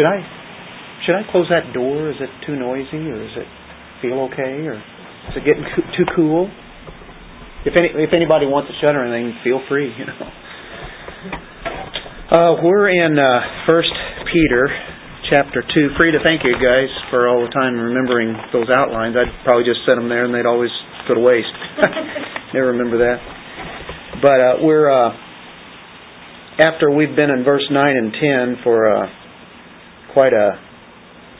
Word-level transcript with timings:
should 0.00 0.08
I 0.08 0.24
should 1.04 1.12
I 1.12 1.28
close 1.28 1.44
that 1.52 1.76
door? 1.76 2.08
Is 2.08 2.16
it 2.24 2.32
too 2.48 2.56
noisy, 2.56 3.12
or 3.12 3.20
is 3.20 3.36
it 3.36 3.48
feel 4.00 4.32
okay, 4.32 4.64
or 4.64 4.80
is 4.80 5.36
it 5.36 5.44
getting 5.44 5.64
too 5.92 6.08
cool? 6.16 6.48
If 7.68 7.76
any 7.76 7.92
if 7.92 8.16
anybody 8.16 8.48
wants 8.48 8.72
to 8.72 8.76
shut 8.80 8.96
or 8.96 9.04
anything, 9.04 9.36
feel 9.44 9.60
free. 9.68 9.92
You 9.92 10.08
know. 10.08 10.20
Uh, 12.32 12.52
we're 12.64 12.88
in 12.88 13.18
uh, 13.18 13.68
First 13.68 13.92
Peter 14.32 14.72
chapter 15.28 15.60
two. 15.60 15.92
Free 16.00 16.16
to 16.16 16.20
thank 16.24 16.48
you 16.48 16.56
guys 16.56 16.88
for 17.12 17.28
all 17.28 17.44
the 17.44 17.52
time 17.52 17.76
remembering 17.76 18.32
those 18.56 18.72
outlines. 18.72 19.20
I'd 19.20 19.44
probably 19.44 19.68
just 19.68 19.84
set 19.84 20.00
them 20.00 20.08
there, 20.08 20.24
and 20.24 20.32
they'd 20.32 20.48
always 20.48 20.72
go 21.08 21.12
to 21.12 21.20
waste. 21.20 21.52
Never 22.56 22.72
remember 22.72 23.04
that. 23.04 23.20
But 24.24 24.40
uh, 24.40 24.54
we're 24.64 24.88
uh, 24.88 25.12
after 26.56 26.88
we've 26.88 27.12
been 27.12 27.28
in 27.28 27.44
verse 27.44 27.68
nine 27.68 27.96
and 28.00 28.12
ten 28.16 28.64
for 28.64 28.88
uh, 28.88 29.19
quite 30.12 30.32
a 30.32 30.58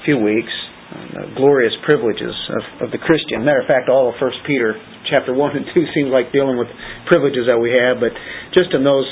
few 0.05 0.19
weeks. 0.19 0.53
The 0.91 1.39
glorious 1.39 1.73
privileges 1.87 2.35
of, 2.51 2.87
of 2.87 2.89
the 2.91 2.99
Christian. 2.99 3.47
Matter 3.47 3.63
of 3.63 3.71
fact, 3.71 3.87
all 3.87 4.11
of 4.11 4.19
First 4.19 4.43
Peter 4.43 4.75
chapter 5.07 5.31
one 5.31 5.55
and 5.55 5.67
two 5.71 5.87
seems 5.95 6.11
like 6.11 6.35
dealing 6.35 6.59
with 6.59 6.67
privileges 7.07 7.47
that 7.47 7.59
we 7.59 7.71
have, 7.71 8.03
but 8.03 8.11
just 8.51 8.75
in 8.75 8.83
those 8.83 9.07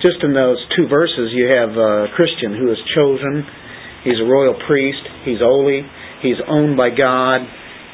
just 0.00 0.22
in 0.22 0.32
those 0.32 0.58
two 0.78 0.86
verses, 0.86 1.34
you 1.34 1.50
have 1.50 1.74
a 1.74 2.06
Christian 2.14 2.54
who 2.54 2.70
is 2.70 2.78
chosen. 2.94 3.42
He's 4.06 4.20
a 4.22 4.28
royal 4.30 4.54
priest. 4.66 5.02
He's 5.26 5.42
holy. 5.42 5.82
He's 6.22 6.38
owned 6.46 6.78
by 6.78 6.94
God. 6.94 7.42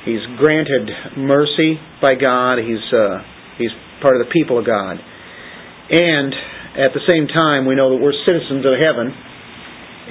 He's 0.04 0.20
granted 0.36 1.16
mercy 1.16 1.80
by 2.02 2.14
God. 2.14 2.60
He's 2.60 2.84
uh, 2.92 3.24
he's 3.56 3.72
part 4.02 4.20
of 4.20 4.26
the 4.26 4.30
people 4.32 4.60
of 4.60 4.66
God. 4.66 5.00
And 5.00 6.32
at 6.76 6.92
the 6.92 7.00
same 7.08 7.26
time, 7.28 7.64
we 7.64 7.74
know 7.74 7.96
that 7.96 8.00
we're 8.00 8.16
citizens 8.28 8.68
of 8.68 8.76
heaven, 8.76 9.16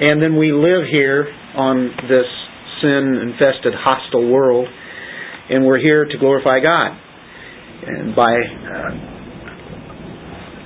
and 0.00 0.20
then 0.20 0.36
we 0.36 0.52
live 0.52 0.90
here 0.90 1.28
on 1.56 1.90
this 2.08 2.26
sin-infested, 2.82 3.72
hostile 3.78 4.28
world, 4.30 4.66
and 5.50 5.64
we're 5.64 5.78
here 5.78 6.04
to 6.04 6.18
glorify 6.18 6.58
God. 6.60 6.98
And 7.86 8.16
by 8.16 8.32
uh, 8.32 8.90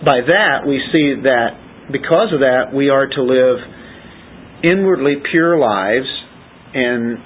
by 0.04 0.22
that, 0.22 0.62
we 0.66 0.78
see 0.92 1.26
that 1.26 1.58
because 1.90 2.30
of 2.32 2.40
that, 2.40 2.70
we 2.72 2.88
are 2.88 3.06
to 3.06 3.22
live 3.22 3.58
inwardly 4.62 5.16
pure 5.30 5.58
lives, 5.58 6.06
and 6.74 7.18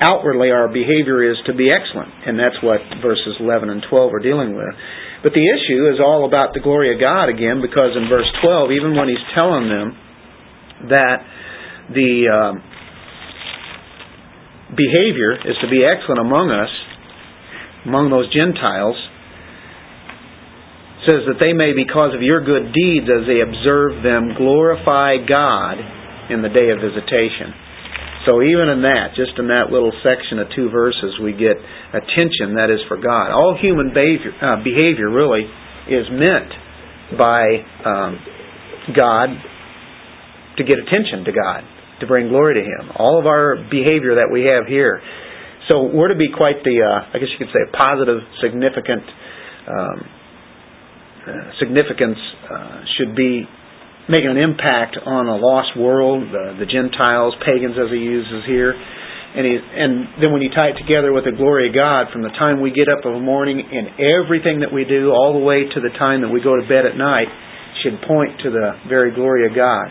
outwardly 0.00 0.50
our 0.50 0.68
behavior 0.68 1.28
is 1.28 1.36
to 1.46 1.54
be 1.54 1.68
excellent. 1.68 2.12
And 2.26 2.38
that's 2.38 2.56
what 2.62 2.80
verses 3.02 3.36
11 3.40 3.70
and 3.70 3.82
12 3.90 4.14
are 4.14 4.22
dealing 4.22 4.54
with. 4.54 4.74
But 5.22 5.32
the 5.32 5.44
issue 5.44 5.88
is 5.88 5.98
all 5.98 6.28
about 6.28 6.54
the 6.54 6.60
glory 6.60 6.92
of 6.94 7.00
God 7.00 7.28
again, 7.28 7.64
because 7.64 7.96
in 7.96 8.08
verse 8.08 8.28
12, 8.44 8.70
even 8.72 8.94
when 8.94 9.08
he's 9.08 9.24
telling 9.34 9.68
them 9.68 9.96
that 10.90 11.24
the 11.92 12.12
uh, 12.28 12.52
behavior 14.74 15.38
is 15.44 15.56
to 15.62 15.68
be 15.70 15.84
excellent 15.84 16.20
among 16.20 16.50
us, 16.50 16.70
among 17.86 18.10
those 18.10 18.26
Gentiles, 18.32 18.96
says 21.04 21.28
that 21.28 21.36
they 21.36 21.52
may, 21.52 21.76
because 21.76 22.16
of 22.16 22.24
your 22.24 22.40
good 22.40 22.72
deeds 22.72 23.04
as 23.12 23.28
they 23.28 23.44
observe 23.44 24.00
them, 24.00 24.32
glorify 24.40 25.20
God 25.20 25.76
in 26.32 26.40
the 26.40 26.48
day 26.48 26.72
of 26.72 26.80
visitation. 26.80 27.52
So 28.24 28.40
even 28.40 28.72
in 28.72 28.80
that, 28.88 29.12
just 29.12 29.36
in 29.36 29.52
that 29.52 29.68
little 29.68 29.92
section 30.00 30.40
of 30.40 30.48
two 30.56 30.72
verses, 30.72 31.20
we 31.20 31.36
get 31.36 31.60
attention 31.92 32.56
that 32.56 32.72
is 32.72 32.80
for 32.88 32.96
God. 32.96 33.36
All 33.36 33.52
human 33.60 33.92
behavior, 33.92 34.32
uh, 34.40 34.64
behavior 34.64 35.12
really 35.12 35.44
is 35.92 36.08
meant 36.08 36.48
by 37.20 37.44
um, 37.84 38.10
God 38.96 39.28
to 40.56 40.62
get 40.64 40.78
attention 40.78 41.24
to 41.24 41.32
God, 41.32 41.62
to 42.00 42.06
bring 42.06 42.28
glory 42.28 42.54
to 42.60 42.64
Him. 42.64 42.94
All 42.96 43.18
of 43.18 43.26
our 43.26 43.56
behavior 43.70 44.22
that 44.22 44.30
we 44.32 44.46
have 44.46 44.66
here. 44.66 45.02
So 45.68 45.88
we're 45.88 46.12
to 46.12 46.18
be 46.18 46.28
quite 46.28 46.60
the, 46.62 46.76
uh, 46.84 47.16
I 47.16 47.18
guess 47.18 47.32
you 47.32 47.40
could 47.40 47.52
say, 47.54 47.64
positive, 47.72 48.20
significant 48.42 49.02
um, 49.64 49.98
uh, 51.24 51.56
significance 51.56 52.20
uh, 52.52 52.84
should 52.98 53.16
be 53.16 53.48
making 54.12 54.28
an 54.28 54.36
impact 54.36 55.00
on 55.00 55.24
a 55.24 55.36
lost 55.40 55.72
world, 55.72 56.20
the, 56.28 56.60
the 56.60 56.68
Gentiles, 56.68 57.32
pagans 57.40 57.80
as 57.80 57.88
he 57.88 57.96
uses 57.96 58.44
here. 58.44 58.76
And, 58.76 59.42
he, 59.48 59.56
and 59.56 60.20
then 60.20 60.36
when 60.36 60.44
you 60.44 60.52
tie 60.52 60.76
it 60.76 60.78
together 60.78 61.16
with 61.16 61.24
the 61.24 61.32
glory 61.32 61.72
of 61.72 61.74
God, 61.74 62.12
from 62.12 62.20
the 62.20 62.34
time 62.36 62.60
we 62.60 62.76
get 62.76 62.92
up 62.92 63.08
in 63.08 63.16
the 63.16 63.24
morning 63.24 63.56
and 63.56 63.96
everything 63.96 64.60
that 64.60 64.70
we 64.70 64.84
do, 64.84 65.10
all 65.16 65.32
the 65.32 65.40
way 65.40 65.64
to 65.64 65.80
the 65.80 65.90
time 65.96 66.20
that 66.20 66.28
we 66.28 66.44
go 66.44 66.54
to 66.60 66.62
bed 66.68 66.84
at 66.84 66.94
night, 66.94 67.32
should 67.82 68.04
point 68.04 68.44
to 68.44 68.52
the 68.52 68.84
very 68.86 69.08
glory 69.16 69.48
of 69.48 69.56
God. 69.56 69.88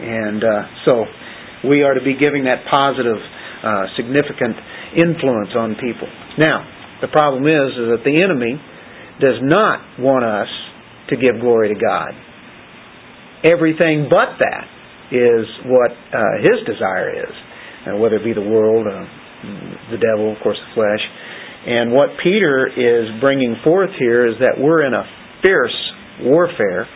And 0.00 0.42
uh, 0.44 0.62
so 0.84 1.04
we 1.68 1.82
are 1.82 1.94
to 1.94 2.02
be 2.02 2.14
giving 2.14 2.44
that 2.44 2.64
positive, 2.70 3.18
uh, 3.18 3.84
significant 3.96 4.56
influence 4.94 5.50
on 5.56 5.74
people. 5.74 6.08
Now, 6.38 6.66
the 7.00 7.08
problem 7.08 7.46
is, 7.46 7.74
is 7.74 7.86
that 7.94 8.02
the 8.04 8.22
enemy 8.22 8.58
does 9.20 9.42
not 9.42 9.98
want 9.98 10.24
us 10.24 10.48
to 11.10 11.16
give 11.16 11.40
glory 11.40 11.74
to 11.74 11.78
God. 11.78 12.14
Everything 13.44 14.06
but 14.10 14.38
that 14.38 14.66
is 15.10 15.46
what 15.66 15.90
uh, 15.90 16.42
his 16.42 16.66
desire 16.66 17.10
is, 17.10 17.34
uh, 17.86 17.96
whether 17.96 18.16
it 18.16 18.24
be 18.24 18.34
the 18.34 18.44
world, 18.44 18.86
uh, 18.86 19.06
the 19.90 19.98
devil, 19.98 20.34
of 20.34 20.38
course, 20.42 20.58
the 20.58 20.74
flesh. 20.74 21.02
And 21.66 21.92
what 21.92 22.10
Peter 22.22 22.66
is 22.66 23.20
bringing 23.20 23.56
forth 23.64 23.90
here 23.98 24.26
is 24.26 24.34
that 24.40 24.58
we're 24.58 24.86
in 24.86 24.94
a 24.94 25.04
fierce 25.42 25.74
warfare, 26.20 26.86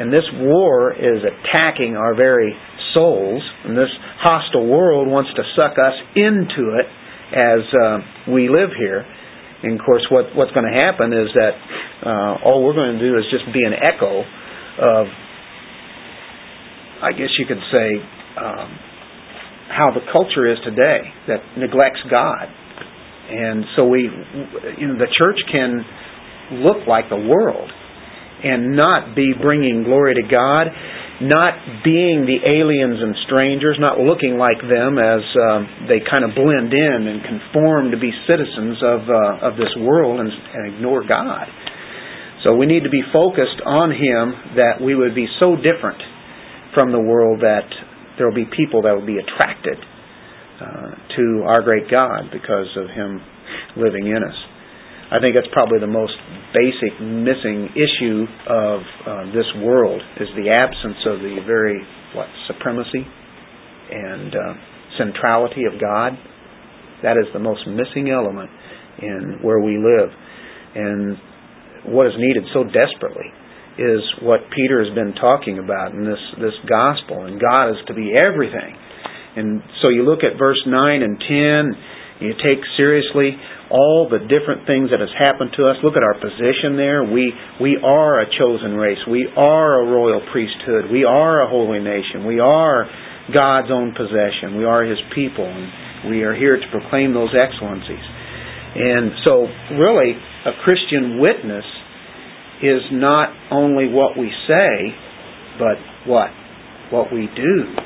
and 0.00 0.08
this 0.10 0.24
war 0.32 0.96
is 0.96 1.20
attacking 1.20 1.94
our 1.94 2.14
very 2.16 2.56
souls, 2.94 3.42
and 3.64 3.76
this 3.76 3.92
hostile 4.24 4.66
world 4.66 5.06
wants 5.06 5.28
to 5.36 5.42
suck 5.52 5.76
us 5.76 5.92
into 6.16 6.80
it 6.80 6.88
as 7.36 7.60
uh, 7.76 8.32
we 8.32 8.48
live 8.48 8.70
here. 8.80 9.04
And 9.62 9.78
of 9.78 9.84
course, 9.84 10.00
what, 10.10 10.34
what's 10.34 10.52
going 10.52 10.64
to 10.64 10.72
happen 10.72 11.12
is 11.12 11.28
that 11.36 11.52
uh, 12.00 12.48
all 12.48 12.64
we're 12.64 12.72
going 12.72 12.96
to 12.96 13.04
do 13.04 13.18
is 13.18 13.24
just 13.28 13.44
be 13.52 13.60
an 13.60 13.76
echo 13.76 14.24
of, 14.80 15.04
I 17.04 17.12
guess 17.12 17.28
you 17.36 17.44
could 17.44 17.60
say, 17.68 17.88
um, 18.40 18.68
how 19.68 19.92
the 19.92 20.00
culture 20.10 20.50
is 20.50 20.56
today 20.64 21.12
that 21.28 21.44
neglects 21.58 22.00
God. 22.10 22.48
And 23.30 23.64
so 23.76 23.84
we, 23.84 24.08
you 24.80 24.86
know, 24.88 24.96
the 24.96 25.12
church 25.12 25.38
can 25.52 25.84
look 26.64 26.88
like 26.88 27.10
the 27.12 27.20
world 27.20 27.70
and 28.44 28.76
not 28.76 29.14
be 29.14 29.32
bringing 29.40 29.84
glory 29.84 30.14
to 30.14 30.22
God 30.22 30.68
not 31.20 31.84
being 31.84 32.24
the 32.24 32.40
aliens 32.48 32.96
and 32.96 33.12
strangers, 33.28 33.76
not 33.76 34.00
looking 34.00 34.40
like 34.40 34.56
them 34.64 34.96
as 34.96 35.20
uh, 35.36 35.84
they 35.84 36.00
kind 36.00 36.24
of 36.24 36.32
blend 36.32 36.72
in 36.72 37.00
and 37.04 37.20
conform 37.20 37.92
to 37.92 38.00
be 38.00 38.08
citizens 38.24 38.80
of 38.80 39.04
uh, 39.04 39.48
of 39.52 39.60
this 39.60 39.70
world 39.76 40.18
and, 40.18 40.32
and 40.32 40.74
ignore 40.74 41.04
God. 41.04 41.44
So 42.42 42.56
we 42.56 42.64
need 42.64 42.88
to 42.88 42.90
be 42.90 43.04
focused 43.12 43.60
on 43.68 43.92
Him 43.92 44.56
that 44.56 44.80
we 44.80 44.96
would 44.96 45.14
be 45.14 45.28
so 45.38 45.60
different 45.60 46.00
from 46.72 46.90
the 46.90 47.00
world 47.00 47.44
that 47.44 47.68
there 48.16 48.26
will 48.26 48.34
be 48.34 48.48
people 48.48 48.88
that 48.88 48.96
will 48.96 49.06
be 49.06 49.20
attracted 49.20 49.76
uh, 49.76 50.96
to 51.20 51.44
our 51.44 51.60
great 51.60 51.90
God 51.90 52.32
because 52.32 52.72
of 52.80 52.88
Him 52.88 53.20
living 53.76 54.08
in 54.08 54.24
us. 54.24 54.49
I 55.10 55.18
think 55.18 55.34
that's 55.34 55.50
probably 55.52 55.80
the 55.82 55.90
most 55.90 56.14
basic 56.54 57.02
missing 57.02 57.74
issue 57.74 58.26
of 58.46 58.78
uh, 59.06 59.24
this 59.34 59.46
world 59.58 60.00
is 60.22 60.28
the 60.38 60.54
absence 60.54 61.02
of 61.06 61.18
the 61.18 61.42
very 61.46 61.82
what 62.14 62.26
supremacy 62.46 63.02
and 63.90 64.30
uh, 64.34 64.54
centrality 64.98 65.66
of 65.66 65.80
God. 65.80 66.14
That 67.02 67.18
is 67.18 67.26
the 67.32 67.42
most 67.42 67.66
missing 67.66 68.10
element 68.10 68.50
in 69.02 69.38
where 69.42 69.58
we 69.58 69.78
live, 69.78 70.10
and 70.74 71.16
what 71.90 72.06
is 72.06 72.12
needed 72.18 72.44
so 72.52 72.64
desperately 72.64 73.34
is 73.78 74.02
what 74.22 74.40
Peter 74.54 74.84
has 74.84 74.92
been 74.94 75.14
talking 75.14 75.58
about 75.58 75.92
in 75.92 76.04
this 76.04 76.22
this 76.38 76.54
gospel, 76.68 77.24
and 77.24 77.40
God 77.40 77.70
is 77.70 77.80
to 77.88 77.94
be 77.94 78.12
everything. 78.14 78.76
And 79.36 79.62
so 79.80 79.88
you 79.88 80.02
look 80.02 80.20
at 80.22 80.38
verse 80.38 80.60
nine 80.66 81.02
and 81.02 81.18
ten, 81.18 81.72
you 82.20 82.36
take 82.36 82.60
seriously 82.76 83.32
all 83.70 84.08
the 84.10 84.18
different 84.18 84.66
things 84.66 84.90
that 84.90 85.00
has 85.00 85.12
happened 85.16 85.56
to 85.56 85.64
us. 85.70 85.80
Look 85.82 85.96
at 85.96 86.04
our 86.04 86.18
position 86.20 86.76
there. 86.76 87.00
We 87.04 87.32
we 87.60 87.80
are 87.80 88.20
a 88.20 88.26
chosen 88.28 88.76
race. 88.76 89.00
We 89.08 89.28
are 89.36 89.80
a 89.80 89.86
royal 89.88 90.20
priesthood. 90.32 90.92
We 90.92 91.04
are 91.04 91.42
a 91.42 91.48
holy 91.48 91.80
nation. 91.80 92.26
We 92.26 92.40
are 92.40 92.84
God's 93.32 93.70
own 93.70 93.94
possession. 93.96 94.58
We 94.58 94.64
are 94.64 94.84
His 94.84 94.98
people, 95.14 95.48
and 95.48 96.10
we 96.10 96.22
are 96.22 96.34
here 96.34 96.60
to 96.60 96.66
proclaim 96.70 97.14
those 97.14 97.32
excellencies. 97.32 98.04
And 98.74 99.12
so, 99.24 99.46
really, 99.80 100.12
a 100.46 100.52
Christian 100.62 101.18
witness 101.18 101.64
is 102.62 102.82
not 102.92 103.32
only 103.50 103.88
what 103.88 104.18
we 104.18 104.30
say, 104.46 104.92
but 105.58 105.80
what 106.04 106.30
what 106.90 107.12
we 107.12 107.28
do 107.34 107.79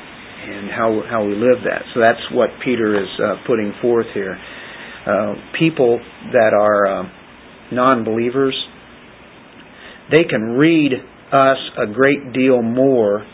and 0.45 0.69
how 0.69 1.01
how 1.09 1.25
we 1.25 1.33
live 1.33 1.63
that. 1.65 1.83
So 1.93 1.99
that's 1.99 2.21
what 2.31 2.49
Peter 2.63 3.01
is 3.01 3.09
uh, 3.19 3.35
putting 3.47 3.73
forth 3.81 4.07
here 4.13 4.37
uh, 5.05 5.35
people 5.59 5.99
that 6.33 6.53
are 6.53 6.87
uh, 6.87 7.03
non-believers, 7.71 8.55
they 10.11 10.23
can 10.23 10.57
read 10.57 10.93
us 11.31 11.57
a 11.77 11.93
great 11.93 12.33
deal 12.33 12.61
more 12.61 13.25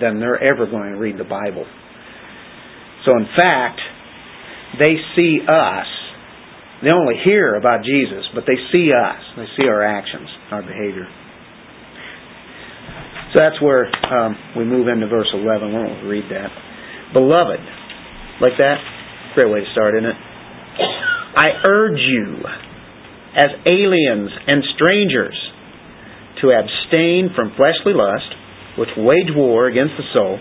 than 0.00 0.18
they're 0.18 0.42
ever 0.42 0.66
going 0.66 0.92
to 0.92 0.98
read 0.98 1.18
the 1.18 1.24
Bible. 1.24 1.66
So 3.04 3.12
in 3.12 3.26
fact, 3.38 3.80
they 4.78 4.94
see 5.16 5.38
us. 5.46 5.86
They 6.82 6.90
only 6.90 7.16
hear 7.24 7.56
about 7.56 7.84
Jesus, 7.84 8.24
but 8.34 8.44
they 8.46 8.56
see 8.72 8.90
us. 8.90 9.22
They 9.36 9.46
see 9.56 9.68
our 9.68 9.82
actions, 9.82 10.28
our 10.50 10.62
behavior. 10.62 11.06
So 13.32 13.38
that's 13.38 13.62
where 13.62 13.86
um, 13.86 14.34
we 14.58 14.64
move 14.64 14.88
into 14.88 15.06
verse 15.06 15.30
11. 15.32 15.68
We 15.68 15.74
won't 15.74 16.06
read 16.06 16.26
that. 16.30 16.50
Beloved, 17.12 17.62
like 18.42 18.58
that? 18.58 18.78
Great 19.34 19.50
way 19.50 19.60
to 19.60 19.70
start, 19.70 19.94
isn't 19.94 20.10
it? 20.10 20.18
I 21.36 21.62
urge 21.62 21.98
you, 21.98 22.42
as 23.38 23.50
aliens 23.70 24.30
and 24.46 24.64
strangers, 24.74 25.38
to 26.42 26.50
abstain 26.50 27.30
from 27.36 27.54
fleshly 27.54 27.94
lust, 27.94 28.26
which 28.78 28.90
wage 28.96 29.30
war 29.30 29.66
against 29.66 29.94
the 29.94 30.06
soul. 30.12 30.38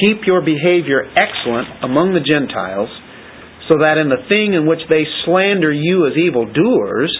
Keep 0.00 0.26
your 0.26 0.42
behavior 0.42 1.08
excellent 1.16 1.68
among 1.82 2.12
the 2.12 2.20
Gentiles, 2.20 2.92
so 3.68 3.80
that 3.80 3.96
in 3.96 4.12
the 4.12 4.28
thing 4.28 4.52
in 4.52 4.68
which 4.68 4.84
they 4.88 5.08
slander 5.24 5.72
you 5.72 6.06
as 6.06 6.16
evildoers, 6.20 7.16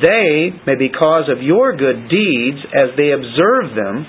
they 0.00 0.50
may, 0.66 0.76
because 0.78 1.28
of 1.30 1.42
your 1.42 1.76
good 1.76 2.08
deeds, 2.08 2.58
as 2.74 2.96
they 2.96 3.10
observe 3.10 3.74
them, 3.74 4.06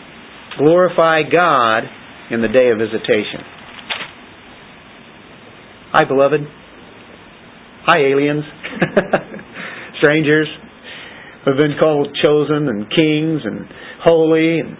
glorify 0.57 1.23
God 1.23 1.83
in 2.31 2.41
the 2.41 2.47
day 2.47 2.69
of 2.69 2.77
visitation. 2.77 3.41
Hi, 5.91 6.05
beloved. 6.05 6.41
Hi, 7.85 7.97
aliens. 8.13 8.43
Strangers 9.97 10.47
have 11.45 11.57
been 11.57 11.75
called 11.79 12.13
chosen 12.21 12.67
and 12.69 12.85
kings 12.89 13.41
and 13.43 13.65
holy 14.03 14.59
and 14.59 14.77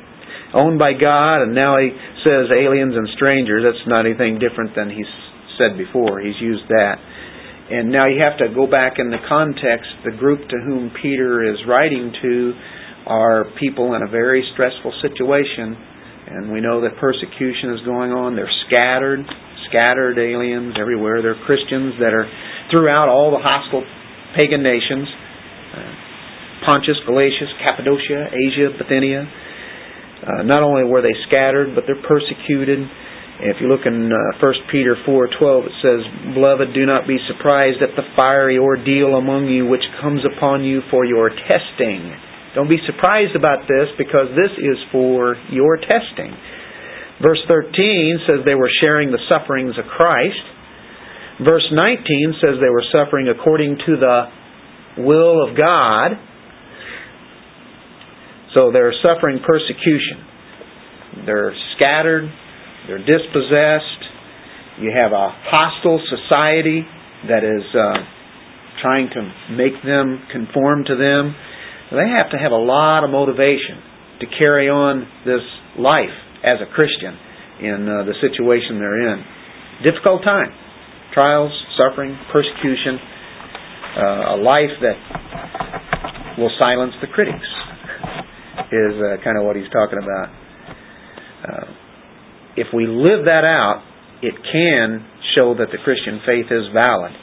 owned 0.54 0.78
by 0.78 0.94
God, 0.94 1.42
and 1.42 1.56
now 1.56 1.78
he 1.78 1.90
says 2.24 2.54
aliens 2.54 2.94
and 2.96 3.08
strangers. 3.16 3.64
That's 3.66 3.88
not 3.88 4.06
anything 4.06 4.38
different 4.38 4.76
than 4.76 4.90
he's 4.90 5.10
said 5.58 5.78
before. 5.78 6.20
He's 6.22 6.38
used 6.40 6.70
that. 6.70 6.98
And 7.70 7.92
now 7.92 8.08
you 8.08 8.18
have 8.22 8.38
to 8.40 8.54
go 8.54 8.66
back 8.66 8.98
in 8.98 9.12
the 9.12 9.22
context. 9.30 9.90
The 10.06 10.18
group 10.18 10.42
to 10.50 10.58
whom 10.66 10.92
Peter 11.02 11.46
is 11.46 11.58
writing 11.68 12.14
to 12.22 12.54
are 13.06 13.46
people 13.60 13.94
in 13.94 14.02
a 14.02 14.10
very 14.10 14.42
stressful 14.54 14.94
situation. 15.02 15.78
And 16.30 16.52
we 16.52 16.62
know 16.62 16.82
that 16.82 16.98
persecution 16.98 17.74
is 17.78 17.82
going 17.86 18.12
on. 18.12 18.36
They're 18.36 18.52
scattered, 18.70 19.26
scattered 19.70 20.18
aliens 20.18 20.76
everywhere. 20.80 21.22
They're 21.22 21.40
Christians 21.46 21.94
that 22.02 22.14
are 22.14 22.26
throughout 22.70 23.10
all 23.10 23.32
the 23.32 23.42
hostile 23.42 23.86
pagan 24.38 24.62
nations 24.62 25.10
uh, 25.74 26.66
Pontus, 26.66 26.98
Galatia, 27.06 27.48
Cappadocia, 27.66 28.30
Asia, 28.34 28.68
Bithynia. 28.78 29.24
Uh, 30.20 30.44
not 30.44 30.62
only 30.62 30.84
were 30.84 31.02
they 31.02 31.16
scattered, 31.28 31.74
but 31.74 31.86
they're 31.88 32.04
persecuted. 32.04 32.80
If 33.40 33.62
you 33.62 33.72
look 33.72 33.88
in 33.88 34.12
uh, 34.12 34.44
1 34.44 34.54
Peter 34.72 35.00
4:12, 35.08 35.66
it 35.66 35.76
says, 35.80 36.02
"Beloved, 36.36 36.74
do 36.74 36.86
not 36.86 37.08
be 37.08 37.18
surprised 37.32 37.82
at 37.82 37.96
the 37.96 38.04
fiery 38.16 38.58
ordeal 38.58 39.16
among 39.16 39.48
you 39.48 39.66
which 39.66 39.84
comes 40.02 40.22
upon 40.26 40.64
you 40.64 40.82
for 40.92 41.06
your 41.06 41.30
testing." 41.30 42.12
Don't 42.56 42.68
be 42.68 42.82
surprised 42.86 43.36
about 43.36 43.68
this 43.68 43.88
because 43.98 44.28
this 44.36 44.52
is 44.58 44.78
for 44.92 45.38
your 45.52 45.78
testing. 45.78 46.36
Verse 47.22 47.40
13 47.48 48.20
says 48.28 48.44
they 48.44 48.56
were 48.56 48.72
sharing 48.82 49.12
the 49.12 49.22
sufferings 49.30 49.78
of 49.78 49.86
Christ. 49.86 50.44
Verse 51.44 51.68
19 51.72 52.36
says 52.42 52.60
they 52.60 52.72
were 52.72 52.84
suffering 52.92 53.30
according 53.30 53.78
to 53.86 53.96
the 53.96 55.04
will 55.04 55.48
of 55.48 55.56
God. 55.56 56.20
So 58.54 58.72
they're 58.72 58.96
suffering 59.04 59.40
persecution. 59.46 61.24
They're 61.26 61.54
scattered, 61.76 62.32
they're 62.90 63.06
dispossessed. 63.06 64.02
You 64.82 64.90
have 64.90 65.14
a 65.14 65.30
hostile 65.46 66.02
society 66.10 66.82
that 67.30 67.46
is 67.46 67.62
uh, 67.78 68.02
trying 68.82 69.14
to 69.14 69.22
make 69.54 69.78
them 69.86 70.26
conform 70.34 70.86
to 70.90 70.98
them. 70.98 71.36
They 71.94 72.10
have 72.18 72.34
to 72.34 72.38
have 72.42 72.52
a 72.52 72.58
lot 72.58 73.04
of 73.06 73.12
motivation 73.14 73.78
to 74.22 74.26
carry 74.42 74.70
on 74.70 75.06
this 75.22 75.46
life 75.78 76.16
as 76.42 76.58
a 76.66 76.70
Christian 76.74 77.14
in 77.62 77.86
uh, 77.86 78.10
the 78.10 78.18
situation 78.26 78.82
they're 78.82 79.14
in. 79.14 79.20
Difficult 79.86 80.24
time. 80.24 80.50
Trials, 81.14 81.52
suffering, 81.78 82.18
persecution, 82.34 82.98
uh, 84.02 84.34
a 84.34 84.38
life 84.42 84.74
that 84.82 84.98
will 86.42 86.52
silence 86.58 86.94
the 87.02 87.08
critics 87.14 87.38
is 88.74 88.94
uh, 88.98 89.22
kind 89.22 89.38
of 89.38 89.46
what 89.46 89.56
he's 89.56 89.70
talking 89.70 90.00
about. 90.02 90.28
Uh, 91.46 91.89
if 92.60 92.68
we 92.76 92.86
live 92.86 93.26
that 93.26 93.48
out, 93.48 93.82
it 94.22 94.36
can 94.36 95.08
show 95.36 95.56
that 95.56 95.72
the 95.72 95.80
Christian 95.80 96.20
faith 96.28 96.52
is 96.52 96.68
valid. 96.76 97.16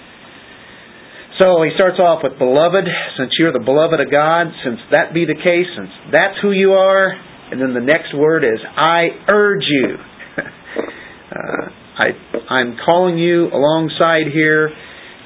So 1.37 1.61
he 1.61 1.71
starts 1.77 2.00
off 2.00 2.25
with, 2.25 2.41
Beloved, 2.41 2.88
since 3.21 3.37
you're 3.37 3.53
the 3.53 3.61
beloved 3.61 4.00
of 4.00 4.09
God, 4.09 4.49
since 4.65 4.81
that 4.91 5.12
be 5.12 5.29
the 5.29 5.37
case, 5.37 5.69
since 5.77 5.93
that's 6.09 6.41
who 6.41 6.50
you 6.53 6.73
are, 6.73 7.12
and 7.53 7.61
then 7.61 7.77
the 7.77 7.85
next 7.85 8.17
word 8.17 8.43
is, 8.43 8.56
I 8.65 9.12
urge 9.29 9.65
you. 9.69 9.88
uh, 10.41 11.65
I, 12.00 12.06
I'm 12.49 12.81
calling 12.81 13.19
you 13.19 13.53
alongside 13.53 14.33
here 14.33 14.73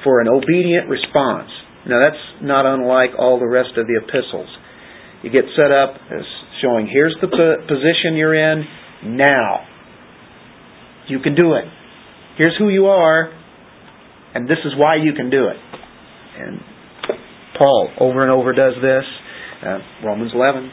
for 0.03 0.21
an 0.21 0.27
obedient 0.27 0.91
response. 0.91 1.51
Now 1.87 2.03
that's 2.03 2.43
not 2.43 2.67
unlike 2.67 3.11
all 3.17 3.39
the 3.39 3.47
rest 3.47 3.79
of 3.79 3.87
the 3.87 4.03
epistles. 4.03 4.51
You 5.23 5.31
get 5.31 5.45
set 5.55 5.71
up 5.71 5.95
as 6.11 6.27
showing 6.61 6.89
here's 6.91 7.15
the 7.21 7.29
position 7.29 8.17
you're 8.17 8.35
in 8.35 8.65
now. 9.17 9.70
You 11.11 11.19
can 11.19 11.35
do 11.35 11.55
it. 11.55 11.65
Here's 12.39 12.57
who 12.57 12.69
you 12.71 12.87
are, 12.87 13.29
and 14.35 14.49
this 14.49 14.63
is 14.65 14.73
why 14.79 14.97
you 15.03 15.13
can 15.13 15.29
do 15.29 15.49
it. 15.49 15.57
And 16.39 16.61
Paul 17.59 17.91
over 18.01 18.23
and 18.23 18.31
over 18.31 18.53
does 18.53 18.75
this. 18.81 19.05
Uh, 19.61 20.07
Romans 20.07 20.33
11 20.35 20.71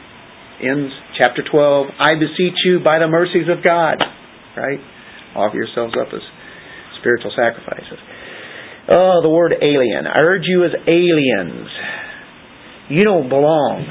ends 0.62 0.92
chapter 1.20 1.42
12. 1.42 1.86
I 1.98 2.14
beseech 2.14 2.56
you 2.64 2.80
by 2.82 2.98
the 2.98 3.08
mercies 3.08 3.50
of 3.50 3.62
God, 3.62 3.98
right? 4.56 4.80
Offer 5.36 5.56
yourselves 5.56 5.94
up 6.00 6.08
as 6.14 6.22
spiritual 7.00 7.32
sacrifices. 7.36 7.98
Oh, 8.88 9.20
the 9.22 9.28
word 9.28 9.52
alien. 9.60 10.06
I 10.06 10.18
urge 10.18 10.46
you 10.46 10.64
as 10.64 10.72
aliens. 10.86 11.68
You 12.88 13.04
don't 13.04 13.28
belong 13.28 13.84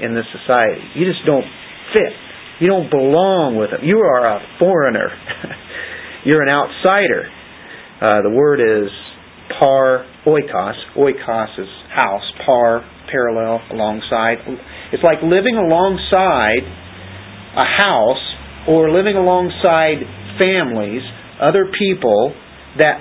in 0.00 0.14
this 0.14 0.26
society. 0.30 0.82
You 0.94 1.10
just 1.10 1.26
don't 1.26 1.44
fit. 1.92 2.14
You 2.60 2.68
don't 2.68 2.90
belong 2.90 3.56
with 3.56 3.70
them. 3.70 3.80
You 3.82 3.98
are 3.98 4.36
a 4.36 4.40
foreigner. 4.58 5.10
You're 6.24 6.42
an 6.42 6.48
outsider. 6.48 7.24
Uh, 8.00 8.22
the 8.22 8.30
word 8.30 8.60
is 8.60 8.90
par 9.58 10.04
oikos. 10.26 10.76
Oikos 10.96 11.58
is 11.58 11.68
house. 11.94 12.24
Par, 12.44 12.84
parallel, 13.10 13.60
alongside. 13.72 14.38
It's 14.92 15.02
like 15.02 15.18
living 15.22 15.56
alongside 15.56 16.64
a 17.56 17.66
house 17.82 18.24
or 18.68 18.92
living 18.92 19.16
alongside 19.16 20.04
families, 20.38 21.02
other 21.40 21.72
people 21.78 22.34
that 22.78 23.00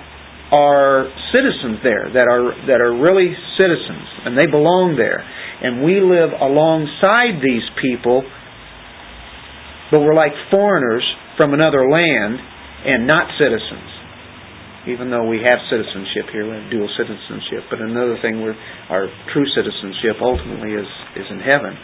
are 0.52 1.12
citizens 1.32 1.78
there, 1.84 2.10
that 2.10 2.26
are 2.26 2.56
that 2.66 2.82
are 2.82 2.96
really 2.96 3.36
citizens, 3.58 4.08
and 4.26 4.40
they 4.40 4.48
belong 4.48 4.96
there. 4.98 5.22
And 5.62 5.84
we 5.84 6.00
live 6.00 6.32
alongside 6.40 7.44
these 7.44 7.68
people, 7.84 8.24
but 9.92 10.00
we're 10.00 10.16
like 10.16 10.32
foreigners 10.50 11.04
from 11.38 11.54
another 11.54 11.84
land 11.84 12.40
and 12.86 13.08
not 13.08 13.28
citizens. 13.40 13.90
Even 14.88 15.12
though 15.12 15.28
we 15.28 15.44
have 15.44 15.60
citizenship 15.70 16.32
here, 16.32 16.48
we 16.48 16.56
have 16.56 16.72
dual 16.72 16.90
citizenship. 16.96 17.68
But 17.70 17.84
another 17.84 18.16
thing, 18.24 18.42
we're, 18.42 18.56
our 18.90 19.08
true 19.34 19.46
citizenship 19.52 20.18
ultimately 20.24 20.72
is 20.72 20.88
is 21.20 21.28
in 21.30 21.40
heaven. 21.40 21.76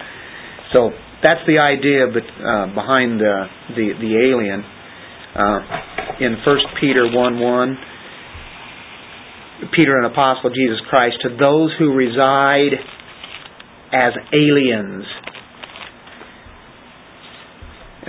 So 0.72 0.90
that's 1.22 1.44
the 1.46 1.60
idea 1.60 2.08
uh, 2.08 2.74
behind 2.74 3.20
the 3.20 3.46
the, 3.76 3.88
the 4.00 4.12
alien. 4.16 4.64
Uh, 5.36 5.60
in 6.24 6.38
First 6.46 6.64
Peter 6.80 7.12
one 7.12 7.40
one, 7.40 7.78
Peter, 9.76 10.00
an 10.00 10.06
apostle 10.06 10.50
of 10.50 10.56
Jesus 10.56 10.80
Christ, 10.90 11.18
to 11.24 11.36
those 11.36 11.76
who 11.78 11.92
reside 11.94 12.80
as 13.92 14.14
aliens 14.32 15.04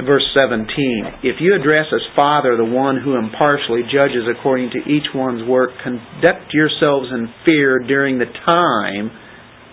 verse 0.04 0.24
17, 0.34 1.24
if 1.24 1.40
you 1.40 1.54
address 1.54 1.86
as 1.88 2.02
Father 2.14 2.56
the 2.56 2.68
one 2.68 3.00
who 3.00 3.16
impartially 3.16 3.80
judges 3.88 4.28
according 4.28 4.70
to 4.70 4.78
each 4.84 5.08
one's 5.14 5.48
work, 5.48 5.70
conduct 5.82 6.52
yourselves 6.52 7.08
in 7.12 7.28
fear 7.44 7.78
during 7.80 8.18
the 8.18 8.28
time 8.44 9.10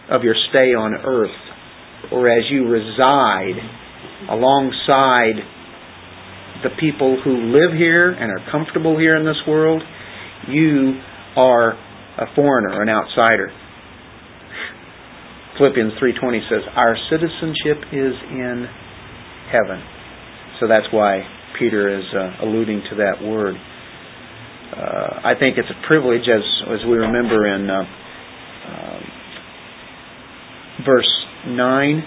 of 0.10 0.24
your 0.24 0.36
stay 0.50 0.72
on 0.72 0.94
earth, 0.96 1.36
or 2.12 2.30
as 2.30 2.44
you 2.50 2.68
reside 2.70 3.60
alongside 4.30 5.44
the 6.64 6.72
people 6.80 7.20
who 7.24 7.52
live 7.52 7.76
here 7.76 8.12
and 8.12 8.32
are 8.32 8.52
comfortable 8.52 8.98
here 8.98 9.18
in 9.18 9.26
this 9.26 9.42
world, 9.46 9.82
you 10.48 10.94
are 11.36 11.72
a 12.18 12.28
foreigner, 12.36 12.82
an 12.82 12.88
outsider. 12.88 13.52
Philippians 15.58 15.94
3:20 16.00 16.42
says, 16.48 16.64
"Our 16.76 16.96
citizenship 17.10 17.86
is 17.92 18.16
in 18.32 18.70
heaven." 19.50 19.82
So 20.60 20.68
that's 20.68 20.88
why 20.92 21.22
Peter 21.60 22.00
is 22.00 22.06
uh, 22.14 22.46
alluding 22.46 22.84
to 22.90 22.96
that 22.98 23.22
word. 23.22 23.56
uh, 24.74 25.22
I 25.24 25.34
think 25.38 25.58
it's 25.58 25.70
a 25.70 25.88
privilege, 25.88 26.28
as 26.28 26.44
as 26.74 26.80
we 26.88 26.98
remember 26.98 27.46
in 27.54 27.70
uh, 27.70 27.84
uh, 27.84 29.00
verse 30.86 31.14
nine. 31.48 32.04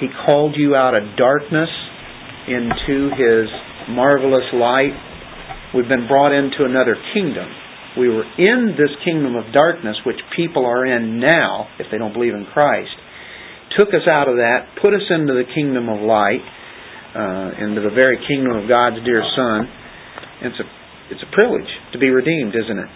He 0.00 0.08
called 0.24 0.54
you 0.56 0.74
out 0.74 0.94
of 0.94 1.16
darkness 1.16 1.68
into 2.48 3.10
His 3.16 3.48
marvelous 3.88 4.44
light. 4.52 4.92
We've 5.74 5.88
been 5.88 6.06
brought 6.06 6.32
into 6.32 6.64
another 6.64 6.96
kingdom. 7.12 7.48
We 7.98 8.08
were 8.08 8.24
in 8.24 8.76
this 8.76 8.92
kingdom 9.04 9.36
of 9.36 9.52
darkness, 9.52 9.96
which 10.04 10.20
people 10.36 10.66
are 10.66 10.84
in 10.84 11.18
now, 11.18 11.68
if 11.78 11.86
they 11.90 11.98
don't 11.98 12.12
believe 12.12 12.34
in 12.34 12.46
Christ. 12.52 12.92
Took 13.76 13.88
us 13.88 14.06
out 14.08 14.28
of 14.28 14.36
that, 14.36 14.68
put 14.80 14.92
us 14.94 15.04
into 15.10 15.32
the 15.32 15.44
kingdom 15.54 15.88
of 15.88 16.00
light, 16.00 16.44
uh, 17.16 17.64
into 17.64 17.80
the 17.80 17.94
very 17.96 18.20
kingdom 18.28 18.52
of 18.52 18.68
God's 18.68 19.00
dear 19.04 19.24
Son. 19.34 19.64
It's 20.44 20.60
a 20.60 20.66
it's 21.08 21.22
a 21.22 21.34
privilege 21.34 21.70
to 21.92 21.98
be 21.98 22.10
redeemed, 22.10 22.52
isn't 22.54 22.78
it? 22.78 22.90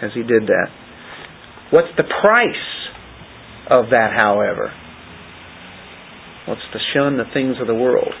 As 0.00 0.10
He 0.14 0.22
did 0.22 0.46
that. 0.46 0.68
What's 1.70 1.92
the 1.96 2.08
price 2.22 2.66
of 3.68 3.90
that, 3.90 4.10
however? 4.16 4.72
What's 6.48 6.64
to 6.72 6.78
shun 6.94 7.18
the 7.18 7.28
things 7.34 7.56
of 7.60 7.66
the 7.66 7.74
world, 7.74 8.14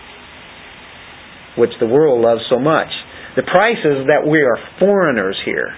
which 1.56 1.70
the 1.80 1.86
world 1.86 2.20
loves 2.20 2.42
so 2.50 2.58
much? 2.58 2.90
The 3.36 3.42
price 3.42 3.78
is 3.78 4.06
that 4.06 4.28
we 4.28 4.42
are 4.42 4.58
foreigners 4.78 5.38
here. 5.44 5.72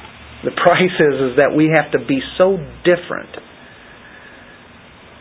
The 0.44 0.50
price 0.64 0.96
is, 0.98 1.32
is 1.32 1.36
that 1.36 1.54
we 1.54 1.70
have 1.74 1.92
to 1.92 2.04
be 2.04 2.18
so 2.36 2.56
different. 2.82 3.30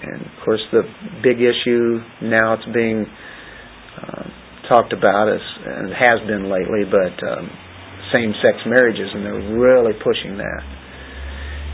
And 0.03 0.21
of 0.25 0.43
course, 0.43 0.61
the 0.71 0.81
big 1.21 1.37
issue 1.37 1.99
now 2.23 2.55
it's 2.55 2.65
being 2.73 3.05
uh, 3.97 4.23
talked 4.69 4.93
about 4.93 5.27
as 5.27 5.41
and 5.65 5.91
has 5.91 6.19
been 6.27 6.47
lately, 6.47 6.87
but 6.87 7.15
um, 7.27 7.49
same-sex 8.13 8.63
marriages, 8.67 9.09
and 9.13 9.25
they're 9.25 9.57
really 9.57 9.93
pushing 9.99 10.37
that. 10.37 10.63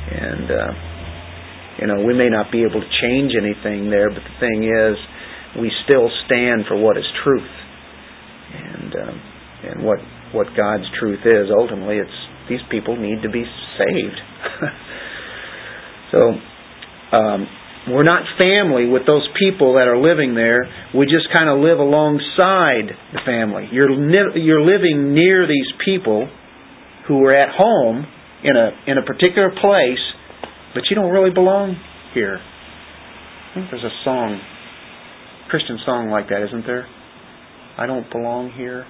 And 0.08 0.48
uh, 0.50 0.72
you 1.82 1.88
know, 1.88 2.02
we 2.02 2.14
may 2.14 2.30
not 2.30 2.52
be 2.52 2.64
able 2.64 2.82
to 2.82 2.92
change 3.02 3.34
anything 3.38 3.90
there, 3.90 4.10
but 4.10 4.24
the 4.24 4.38
thing 4.40 4.66
is, 4.66 4.98
we 5.62 5.72
still 5.86 6.10
stand 6.26 6.66
for 6.68 6.78
what 6.78 6.98
is 6.98 7.06
truth, 7.24 7.52
and 8.54 8.94
um, 8.96 9.22
and 9.64 9.86
what 9.86 10.00
what 10.34 10.48
God's 10.58 10.86
truth 11.00 11.22
is. 11.26 11.50
Ultimately, 11.54 11.98
it's 11.98 12.20
these 12.50 12.64
people 12.72 12.96
need 12.98 13.22
to 13.22 13.30
be 13.30 13.44
saved. 13.78 14.20
so 16.12 16.20
um, 17.16 17.48
we're 17.90 18.04
not 18.04 18.24
family 18.36 18.88
with 18.88 19.08
those 19.08 19.28
people 19.40 19.76
that 19.76 19.88
are 19.88 19.98
living 19.98 20.36
there. 20.36 20.68
We 20.94 21.06
just 21.06 21.32
kind 21.36 21.50
of 21.50 21.60
live 21.60 21.80
alongside 21.80 22.92
the 23.14 23.22
family. 23.26 23.70
You're 23.72 23.92
you're 24.38 24.62
living 24.62 25.14
near 25.14 25.48
these 25.48 25.72
people 25.86 26.30
who 27.08 27.24
are 27.26 27.34
at 27.34 27.50
home 27.56 28.06
in 28.44 28.56
a 28.56 28.92
in 28.92 28.98
a 28.98 29.04
particular 29.04 29.50
place, 29.50 30.04
but 30.76 30.84
you 30.90 30.96
don't 30.96 31.12
really 31.12 31.32
belong 31.32 31.80
here. 32.14 32.40
I 32.40 33.54
think 33.56 33.72
there's 33.72 33.84
a 33.84 33.96
song, 34.04 34.40
Christian 35.50 35.80
song 35.86 36.10
like 36.10 36.28
that, 36.30 36.44
isn't 36.44 36.66
there? 36.68 36.86
I 37.78 37.86
don't 37.86 38.10
belong 38.12 38.52
here. 38.52 38.86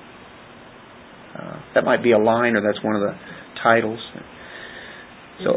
Uh, 1.38 1.60
that 1.75 1.84
might 1.84 2.01
be 2.01 2.13
a 2.13 2.18
line, 2.18 2.56
or 2.56 2.62
that's 2.62 2.84
one 2.84 2.96
of 2.96 3.01
the 3.01 3.13
titles. 3.62 4.00
So. 5.44 5.54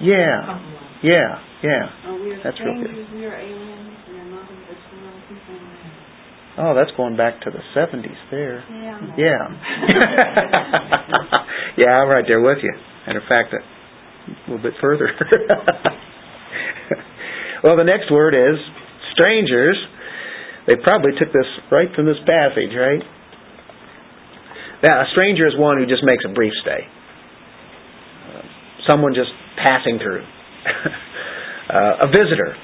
Yeah, 0.00 0.58
yeah, 1.02 1.38
yeah. 1.62 1.86
That's 2.42 2.58
real 2.60 2.82
good. 2.82 2.90
Oh, 6.58 6.74
that's 6.74 6.90
going 6.96 7.16
back 7.16 7.40
to 7.42 7.50
the 7.50 7.60
seventies 7.74 8.16
there. 8.30 8.64
Yeah. 8.68 9.00
Yeah. 9.16 9.48
yeah, 11.78 11.90
I'm 12.00 12.08
right 12.08 12.24
there 12.26 12.40
with 12.40 12.58
you. 12.62 12.72
Matter 13.06 13.20
of 13.20 13.28
fact, 13.28 13.54
a 13.54 13.60
little 14.50 14.62
bit 14.62 14.74
further. 14.80 15.08
well, 17.64 17.76
the 17.76 17.84
next 17.84 18.10
word 18.10 18.34
is 18.34 18.58
strangers. 19.12 19.76
They 20.66 20.74
probably 20.82 21.12
took 21.18 21.32
this 21.32 21.46
right 21.72 21.88
from 21.94 22.06
this 22.06 22.18
passage, 22.26 22.74
right? 22.76 23.02
Now, 24.82 25.02
a 25.02 25.04
stranger 25.12 25.46
is 25.46 25.54
one 25.56 25.78
who 25.78 25.86
just 25.86 26.02
makes 26.04 26.24
a 26.28 26.32
brief 26.32 26.52
stay. 26.62 26.80
Uh, 28.28 28.42
someone 28.88 29.14
just 29.14 29.30
passing 29.56 29.98
through. 29.98 30.22
uh, 31.72 32.06
a 32.06 32.08
visitor 32.08 32.54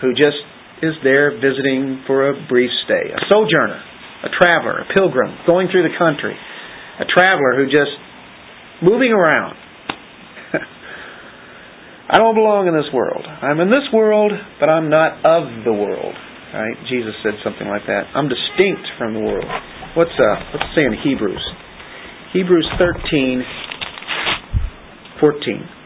who 0.00 0.12
just 0.12 0.38
is 0.82 0.94
there 1.02 1.34
visiting 1.34 2.04
for 2.06 2.30
a 2.30 2.46
brief 2.46 2.70
stay. 2.84 3.10
A 3.10 3.20
sojourner, 3.28 3.82
a 4.24 4.30
traveler, 4.38 4.78
a 4.78 4.86
pilgrim 4.94 5.36
going 5.46 5.68
through 5.70 5.82
the 5.82 5.96
country. 5.98 6.34
A 7.00 7.06
traveler 7.06 7.54
who 7.56 7.66
just 7.66 7.94
moving 8.82 9.10
around. 9.10 9.54
I 12.10 12.18
don't 12.18 12.34
belong 12.34 12.66
in 12.66 12.74
this 12.74 12.90
world. 12.94 13.24
I'm 13.26 13.60
in 13.60 13.70
this 13.70 13.86
world, 13.92 14.32
but 14.60 14.68
I'm 14.68 14.90
not 14.90 15.24
of 15.24 15.64
the 15.64 15.72
world. 15.72 16.14
Right? 16.54 16.74
Jesus 16.88 17.14
said 17.22 17.34
something 17.44 17.68
like 17.68 17.84
that. 17.86 18.08
I'm 18.14 18.28
distinct 18.28 18.88
from 18.96 19.14
the 19.14 19.20
world. 19.20 19.50
What's 19.94 20.14
uh 20.16 20.36
let's 20.54 20.72
say 20.78 20.86
in 20.86 20.96
Hebrews. 21.04 21.44
Hebrews 22.32 22.68
thirteen 22.78 23.42
fourteen. 25.20 25.77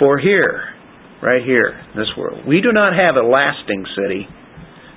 For 0.00 0.18
here, 0.18 0.64
right 1.22 1.44
here, 1.44 1.78
this 1.94 2.08
world, 2.16 2.46
we 2.48 2.60
do 2.62 2.72
not 2.72 2.94
have 2.96 3.16
a 3.16 3.26
lasting 3.26 3.84
city, 3.94 4.26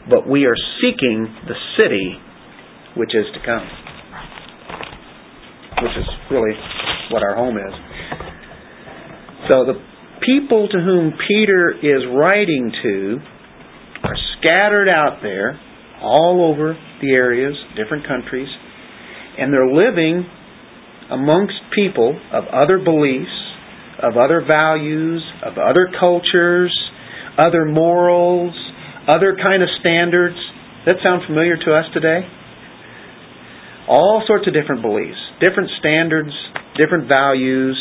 but 0.09 0.27
we 0.27 0.45
are 0.45 0.55
seeking 0.81 1.27
the 1.45 1.55
city 1.77 2.15
which 2.95 3.13
is 3.13 3.25
to 3.33 3.45
come. 3.45 3.67
Which 5.83 5.91
is 5.97 6.07
really 6.31 6.53
what 7.11 7.21
our 7.21 7.35
home 7.35 7.57
is. 7.57 7.73
So 9.49 9.65
the 9.65 9.73
people 10.25 10.69
to 10.69 10.77
whom 10.77 11.13
Peter 11.27 11.71
is 11.71 12.03
writing 12.15 12.71
to 12.81 13.17
are 14.03 14.15
scattered 14.39 14.87
out 14.87 15.19
there 15.21 15.59
all 16.01 16.49
over 16.49 16.77
the 17.01 17.11
areas, 17.11 17.55
different 17.75 18.07
countries, 18.07 18.47
and 19.37 19.51
they're 19.51 19.67
living 19.67 20.25
amongst 21.11 21.55
people 21.75 22.17
of 22.31 22.45
other 22.53 22.77
beliefs, 22.77 23.31
of 24.03 24.17
other 24.17 24.43
values, 24.45 25.23
of 25.45 25.57
other 25.57 25.89
cultures, 25.99 26.73
other 27.37 27.65
morals, 27.65 28.53
other 29.07 29.35
kind 29.35 29.63
of 29.63 29.69
standards. 29.79 30.35
That 30.85 30.95
sound 31.01 31.23
familiar 31.25 31.55
to 31.55 31.73
us 31.73 31.85
today? 31.93 32.27
All 33.87 34.23
sorts 34.27 34.47
of 34.47 34.53
different 34.53 34.81
beliefs, 34.81 35.19
different 35.41 35.69
standards, 35.79 36.31
different 36.77 37.09
values, 37.09 37.75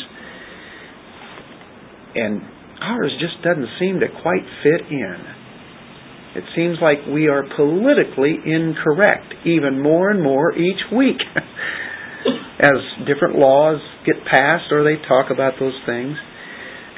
and 2.14 2.43
ours 2.81 3.12
just 3.21 3.43
doesn't 3.45 3.69
seem 3.79 4.00
to 4.00 4.07
quite 4.23 4.43
fit 4.62 4.87
in. 4.91 5.17
It 6.35 6.45
seems 6.57 6.79
like 6.81 6.99
we 7.12 7.29
are 7.29 7.45
politically 7.57 8.35
incorrect, 8.45 9.35
even 9.45 9.83
more 9.83 10.11
and 10.11 10.23
more 10.23 10.52
each 10.57 10.81
week. 10.95 11.21
As 12.62 13.07
different 13.07 13.37
laws 13.37 13.81
get 14.07 14.17
passed 14.31 14.71
or 14.71 14.85
they 14.85 15.00
talk 15.09 15.31
about 15.31 15.55
those 15.59 15.76
things. 15.87 16.17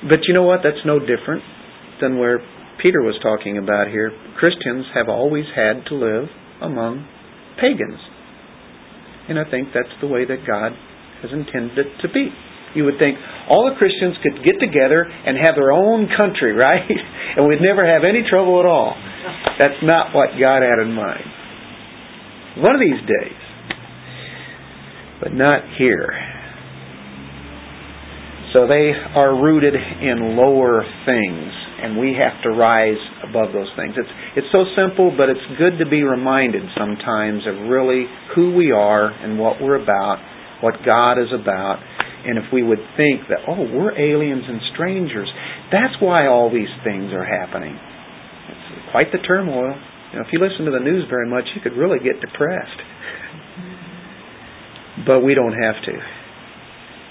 But 0.08 0.28
you 0.28 0.34
know 0.34 0.42
what? 0.42 0.60
That's 0.62 0.84
no 0.84 0.98
different 0.98 1.42
than 2.00 2.18
where 2.18 2.40
Peter 2.82 3.00
was 3.00 3.16
talking 3.22 3.56
about 3.56 3.88
here. 3.88 4.12
Christians 4.36 4.84
have 4.94 5.08
always 5.08 5.46
had 5.56 5.86
to 5.88 5.94
live 5.94 6.28
among 6.60 7.08
pagans. 7.56 8.00
And 9.28 9.38
I 9.38 9.48
think 9.48 9.72
that's 9.72 9.94
the 10.00 10.06
way 10.06 10.28
that 10.28 10.44
God 10.44 10.76
has 11.22 11.32
intended 11.32 11.78
it 11.78 11.90
to 12.02 12.08
be. 12.12 12.28
You 12.74 12.84
would 12.84 12.98
think 12.98 13.16
all 13.48 13.70
the 13.70 13.78
Christians 13.78 14.18
could 14.20 14.44
get 14.44 14.58
together 14.60 15.06
and 15.06 15.38
have 15.38 15.54
their 15.54 15.72
own 15.72 16.10
country, 16.12 16.52
right? 16.66 16.84
and 16.84 17.46
we'd 17.48 17.62
never 17.64 17.86
have 17.86 18.04
any 18.04 18.26
trouble 18.28 18.60
at 18.60 18.66
all. 18.66 18.92
That's 19.56 19.80
not 19.82 20.12
what 20.12 20.36
God 20.36 20.60
had 20.60 20.82
in 20.82 20.92
mind. 20.92 21.24
One 22.60 22.74
of 22.74 22.82
these 22.82 23.00
days. 23.00 23.43
But 25.20 25.32
not 25.32 25.62
here. 25.78 26.12
So 28.54 28.68
they 28.70 28.94
are 28.94 29.34
rooted 29.34 29.74
in 29.74 30.38
lower 30.38 30.86
things, 31.06 31.50
and 31.82 31.98
we 31.98 32.14
have 32.14 32.38
to 32.46 32.50
rise 32.50 33.02
above 33.26 33.50
those 33.50 33.70
things. 33.74 33.94
It's 33.98 34.14
it's 34.38 34.46
so 34.54 34.62
simple, 34.78 35.10
but 35.10 35.28
it's 35.28 35.42
good 35.58 35.82
to 35.82 35.90
be 35.90 36.02
reminded 36.06 36.62
sometimes 36.78 37.42
of 37.50 37.66
really 37.66 38.06
who 38.34 38.54
we 38.54 38.70
are 38.70 39.10
and 39.10 39.38
what 39.38 39.60
we're 39.60 39.82
about, 39.82 40.22
what 40.62 40.74
God 40.86 41.18
is 41.18 41.34
about, 41.34 41.82
and 42.24 42.38
if 42.38 42.44
we 42.52 42.62
would 42.62 42.78
think 42.96 43.26
that 43.26 43.42
oh, 43.50 43.66
we're 43.74 43.90
aliens 43.90 44.44
and 44.46 44.60
strangers, 44.72 45.26
that's 45.74 45.98
why 45.98 46.30
all 46.30 46.46
these 46.46 46.70
things 46.86 47.10
are 47.10 47.26
happening. 47.26 47.74
It's 47.74 48.90
quite 48.94 49.10
the 49.10 49.18
turmoil. 49.18 49.74
You 50.14 50.22
know, 50.22 50.24
if 50.24 50.30
you 50.30 50.38
listen 50.38 50.64
to 50.66 50.70
the 50.70 50.78
news 50.78 51.10
very 51.10 51.28
much, 51.28 51.44
you 51.54 51.60
could 51.60 51.74
really 51.74 51.98
get 51.98 52.22
depressed. 52.22 52.78
But 55.06 55.20
we 55.20 55.34
don't 55.34 55.52
have 55.52 55.82
to. 55.84 55.92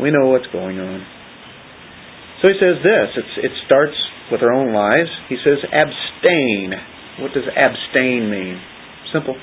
We 0.01 0.11
know 0.11 0.27
what's 0.27 0.47
going 0.51 0.79
on. 0.79 1.05
So 2.41 2.47
he 2.47 2.55
says 2.59 2.81
this. 2.83 3.23
It 3.43 3.51
starts 3.65 3.95
with 4.31 4.41
our 4.41 4.51
own 4.51 4.73
lives. 4.73 5.09
He 5.29 5.37
says 5.43 5.59
abstain. 5.63 6.73
What 7.19 7.31
does 7.33 7.43
abstain 7.47 8.29
mean? 8.29 8.59
Simple. 9.13 9.35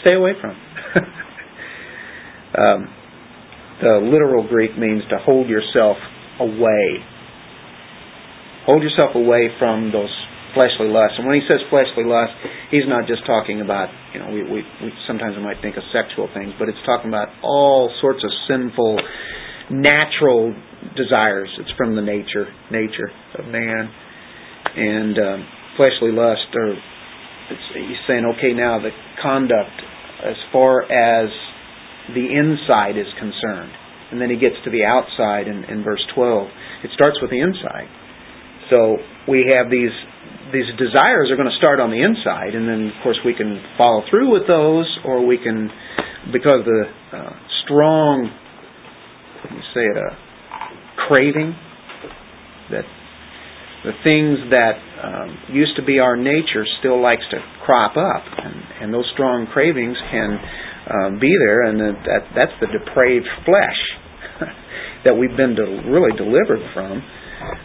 Stay 0.00 0.14
away 0.14 0.32
from. 0.40 0.50
um, 2.58 2.88
the 3.80 4.00
literal 4.02 4.48
Greek 4.48 4.78
means 4.78 5.02
to 5.10 5.18
hold 5.18 5.48
yourself 5.48 5.96
away. 6.40 7.04
Hold 8.66 8.82
yourself 8.82 9.14
away 9.14 9.48
from 9.58 9.92
those 9.92 10.10
fleshly 10.54 10.88
lusts. 10.88 11.16
And 11.18 11.26
when 11.26 11.36
he 11.36 11.44
says 11.48 11.60
fleshly 11.68 12.04
lust, 12.04 12.32
he's 12.70 12.86
not 12.86 13.08
just 13.08 13.24
talking 13.26 13.60
about, 13.60 13.88
you 14.14 14.20
know, 14.20 14.30
we, 14.30 14.42
we, 14.44 14.60
we 14.82 14.88
sometimes 15.06 15.36
we 15.36 15.42
might 15.42 15.60
think 15.60 15.76
of 15.76 15.84
sexual 15.92 16.28
things, 16.32 16.52
but 16.58 16.68
it's 16.68 16.80
talking 16.84 17.08
about 17.08 17.28
all 17.42 17.92
sorts 18.00 18.24
of 18.24 18.30
sinful, 18.48 19.00
natural 19.70 20.54
desires. 20.96 21.48
It's 21.58 21.72
from 21.76 21.96
the 21.96 22.02
nature 22.02 22.48
nature 22.70 23.10
of 23.38 23.46
man. 23.46 23.90
And 24.74 25.18
um, 25.18 25.38
fleshly 25.76 26.12
lust, 26.12 26.48
or 26.54 26.76
he's 27.74 28.00
saying, 28.06 28.24
okay, 28.38 28.54
now 28.54 28.78
the 28.78 28.90
conduct 29.20 29.76
as 30.24 30.36
far 30.52 30.82
as 30.82 31.28
the 32.14 32.26
inside 32.30 32.96
is 32.96 33.10
concerned. 33.18 33.72
And 34.10 34.20
then 34.20 34.30
he 34.30 34.36
gets 34.36 34.56
to 34.64 34.70
the 34.70 34.84
outside 34.84 35.48
in, 35.48 35.64
in 35.64 35.82
verse 35.82 36.04
12. 36.14 36.48
It 36.84 36.90
starts 36.94 37.16
with 37.20 37.30
the 37.30 37.40
inside. 37.40 37.88
So 38.70 38.96
we 39.28 39.52
have 39.56 39.70
these 39.70 39.92
these 40.52 40.68
desires 40.76 41.32
are 41.32 41.36
going 41.36 41.48
to 41.48 41.58
start 41.58 41.80
on 41.80 41.90
the 41.90 42.02
inside, 42.02 42.54
and 42.54 42.68
then 42.68 42.92
of 42.92 43.02
course 43.02 43.18
we 43.24 43.34
can 43.34 43.56
follow 43.78 44.04
through 44.10 44.30
with 44.30 44.46
those, 44.46 44.86
or 45.04 45.24
we 45.24 45.38
can, 45.38 45.70
because 46.32 46.64
the 46.64 46.82
uh, 47.16 47.32
strong, 47.64 48.28
let 49.44 49.52
me 49.52 49.62
say 49.74 49.80
it, 49.80 49.96
a 49.96 50.10
craving 51.08 51.56
that 52.70 52.84
the 53.82 53.96
things 54.06 54.38
that 54.54 54.78
um, 55.02 55.28
used 55.50 55.74
to 55.74 55.82
be 55.82 55.98
our 55.98 56.16
nature 56.16 56.62
still 56.78 57.02
likes 57.02 57.24
to 57.30 57.38
crop 57.66 57.96
up, 57.96 58.22
and, 58.38 58.54
and 58.80 58.94
those 58.94 59.08
strong 59.14 59.46
cravings 59.50 59.96
can 60.10 60.38
um, 60.86 61.18
be 61.18 61.30
there, 61.42 61.66
and 61.66 61.80
that 61.80 62.22
that's 62.34 62.54
the 62.60 62.70
depraved 62.70 63.26
flesh 63.44 63.80
that 65.04 65.14
we've 65.14 65.34
been 65.36 65.54
de- 65.54 65.90
really 65.90 66.14
delivered 66.14 66.62
from. 66.74 67.02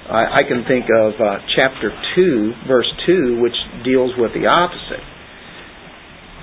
I, 0.10 0.42
I 0.42 0.44
can 0.48 0.64
think 0.68 0.86
of 0.88 1.14
uh, 1.20 1.38
chapter 1.58 1.92
2, 2.16 2.68
verse 2.68 2.92
2, 3.06 3.40
which 3.42 3.56
deals 3.84 4.12
with 4.18 4.32
the 4.34 4.48
opposite. 4.48 5.04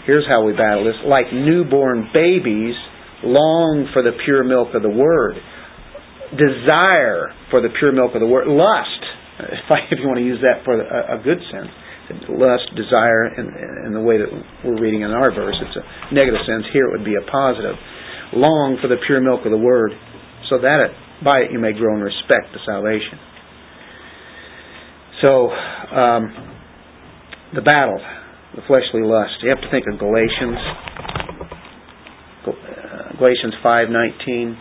Here's 0.07 0.27
how 0.29 0.45
we 0.45 0.53
battle 0.53 0.85
this. 0.85 1.01
Like 1.07 1.33
newborn 1.33 2.11
babies, 2.13 2.77
long 3.25 3.89
for 3.93 4.03
the 4.03 4.13
pure 4.25 4.45
milk 4.45 4.77
of 4.77 4.83
the 4.83 4.93
Word. 4.93 5.37
Desire 6.37 7.33
for 7.51 7.65
the 7.65 7.73
pure 7.79 7.93
milk 7.93 8.13
of 8.15 8.21
the 8.21 8.29
Word. 8.29 8.47
Lust, 8.49 9.03
if, 9.41 9.65
I, 9.71 9.89
if 9.91 9.97
you 9.97 10.07
want 10.07 10.21
to 10.21 10.27
use 10.27 10.45
that 10.45 10.65
for 10.65 10.77
a, 10.77 11.17
a 11.17 11.23
good 11.25 11.41
sense. 11.49 11.73
Lust, 12.29 12.69
desire, 12.77 13.33
in, 13.33 13.49
in 13.89 13.93
the 13.97 14.05
way 14.05 14.21
that 14.21 14.29
we're 14.61 14.77
reading 14.77 15.09
in 15.09 15.11
our 15.11 15.33
verse, 15.33 15.57
it's 15.57 15.73
a 15.73 16.15
negative 16.15 16.45
sense. 16.45 16.69
Here 16.69 16.85
it 16.85 16.93
would 16.93 17.05
be 17.05 17.17
a 17.17 17.25
positive. 17.33 17.81
Long 18.37 18.77
for 18.77 18.93
the 18.93 19.01
pure 19.09 19.25
milk 19.25 19.49
of 19.49 19.53
the 19.57 19.61
Word, 19.61 19.97
so 20.51 20.59
that 20.59 20.81
it 20.81 21.25
by 21.25 21.39
it 21.41 21.53
you 21.53 21.59
may 21.59 21.73
grow 21.73 21.95
in 21.95 22.03
respect 22.03 22.53
to 22.53 22.59
salvation. 22.67 23.19
So, 25.23 25.49
um, 25.49 26.23
the 27.55 27.63
battle, 27.63 28.01
the 28.57 28.63
fleshly 28.67 29.03
lust. 29.03 29.33
You 29.43 29.51
have 29.51 29.61
to 29.61 29.71
think 29.71 29.87
of 29.91 29.99
Galatians, 29.99 30.59
uh, 32.47 33.19
Galatians 33.19 33.55
five 33.63 33.89
nineteen. 33.89 34.57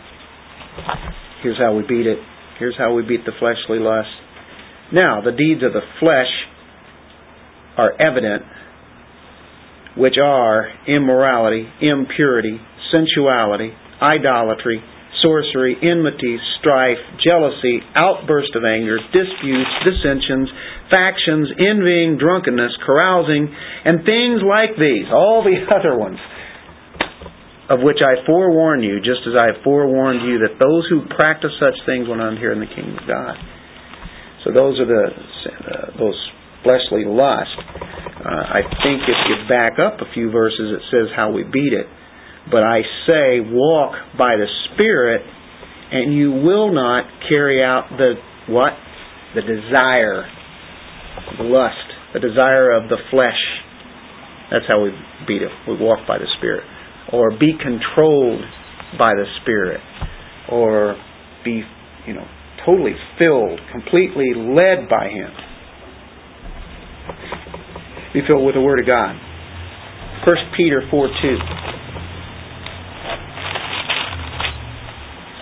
Here's 1.42 1.58
how 1.58 1.74
we 1.74 1.82
beat 1.82 2.06
it. 2.06 2.18
Here's 2.58 2.76
how 2.78 2.94
we 2.94 3.02
beat 3.02 3.24
the 3.26 3.32
fleshly 3.38 3.78
lust. 3.78 4.08
Now, 4.92 5.20
the 5.20 5.32
deeds 5.32 5.62
of 5.62 5.72
the 5.72 5.82
flesh 6.00 6.30
are 7.76 7.92
evident, 8.00 8.42
which 9.98 10.14
are 10.22 10.70
immorality, 10.86 11.66
impurity, 11.82 12.58
sensuality, 12.92 13.72
idolatry 14.00 14.82
sorcery, 15.24 15.80
enmity, 15.80 16.36
strife, 16.60 17.00
jealousy, 17.24 17.80
outburst 17.96 18.52
of 18.52 18.62
anger, 18.62 19.00
disputes, 19.08 19.72
dissensions, 19.80 20.52
factions, 20.92 21.48
envying, 21.56 22.20
drunkenness, 22.20 22.76
carousing, 22.84 23.48
and 23.48 24.04
things 24.04 24.44
like 24.44 24.76
these, 24.76 25.08
all 25.08 25.40
the 25.40 25.56
other 25.74 25.96
ones, 25.96 26.20
of 27.72 27.80
which 27.80 28.04
I 28.04 28.20
forewarn 28.28 28.84
you, 28.84 29.00
just 29.00 29.24
as 29.24 29.32
I 29.32 29.56
have 29.56 29.64
forewarned 29.64 30.20
you, 30.28 30.44
that 30.44 30.60
those 30.60 30.84
who 30.92 31.08
practice 31.16 31.56
such 31.56 31.80
things 31.88 32.04
will 32.06 32.20
not 32.20 32.36
inherit 32.36 32.60
in 32.60 32.68
the 32.68 32.74
kingdom 32.74 33.00
of 33.00 33.08
God. 33.08 33.34
So 34.44 34.52
those 34.52 34.76
are 34.76 34.84
the 34.84 35.04
uh, 35.08 35.96
those 35.96 36.20
fleshly 36.60 37.08
lust. 37.08 37.56
Uh, 37.56 38.60
I 38.60 38.60
think 38.84 39.00
if 39.08 39.18
you 39.28 39.36
back 39.48 39.80
up 39.80 40.04
a 40.04 40.08
few 40.12 40.30
verses, 40.30 40.76
it 40.76 40.82
says 40.92 41.08
how 41.16 41.32
we 41.32 41.44
beat 41.44 41.72
it. 41.72 41.88
But 42.50 42.62
I 42.62 42.82
say, 43.06 43.40
walk 43.40 43.94
by 44.18 44.36
the 44.36 44.46
Spirit, 44.72 45.22
and 45.92 46.12
you 46.12 46.32
will 46.32 46.72
not 46.72 47.04
carry 47.28 47.62
out 47.62 47.88
the 47.96 48.14
what? 48.48 48.72
The 49.34 49.40
desire, 49.40 50.28
the 51.38 51.44
lust, 51.44 51.76
the 52.12 52.20
desire 52.20 52.70
of 52.72 52.88
the 52.88 52.98
flesh. 53.10 53.40
That's 54.50 54.66
how 54.68 54.82
we 54.82 54.90
beat 55.26 55.42
it. 55.42 55.50
We 55.66 55.76
walk 55.76 56.06
by 56.06 56.18
the 56.18 56.28
Spirit. 56.38 56.64
Or 57.12 57.30
be 57.30 57.54
controlled 57.60 58.42
by 58.98 59.14
the 59.14 59.24
Spirit. 59.42 59.80
Or 60.50 60.96
be, 61.44 61.62
you 62.06 62.14
know, 62.14 62.26
totally 62.66 62.94
filled, 63.18 63.58
completely 63.72 64.32
led 64.36 64.88
by 64.88 65.08
Him. 65.08 65.30
Be 68.12 68.20
filled 68.28 68.44
with 68.44 68.54
the 68.54 68.60
Word 68.60 68.80
of 68.80 68.86
God. 68.86 69.16
1 70.26 70.36
Peter 70.56 70.82
4 70.90 71.08
2. 71.08 71.36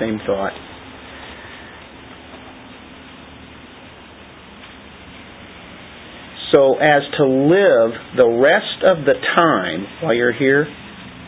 Same 0.03 0.19
thought. 0.27 0.51
So 6.51 6.75
as 6.75 7.03
to 7.19 7.25
live 7.25 8.17
the 8.17 8.27
rest 8.27 8.83
of 8.85 9.05
the 9.07 9.15
time 9.37 9.87
while 10.03 10.13
you're 10.13 10.33
here 10.33 10.67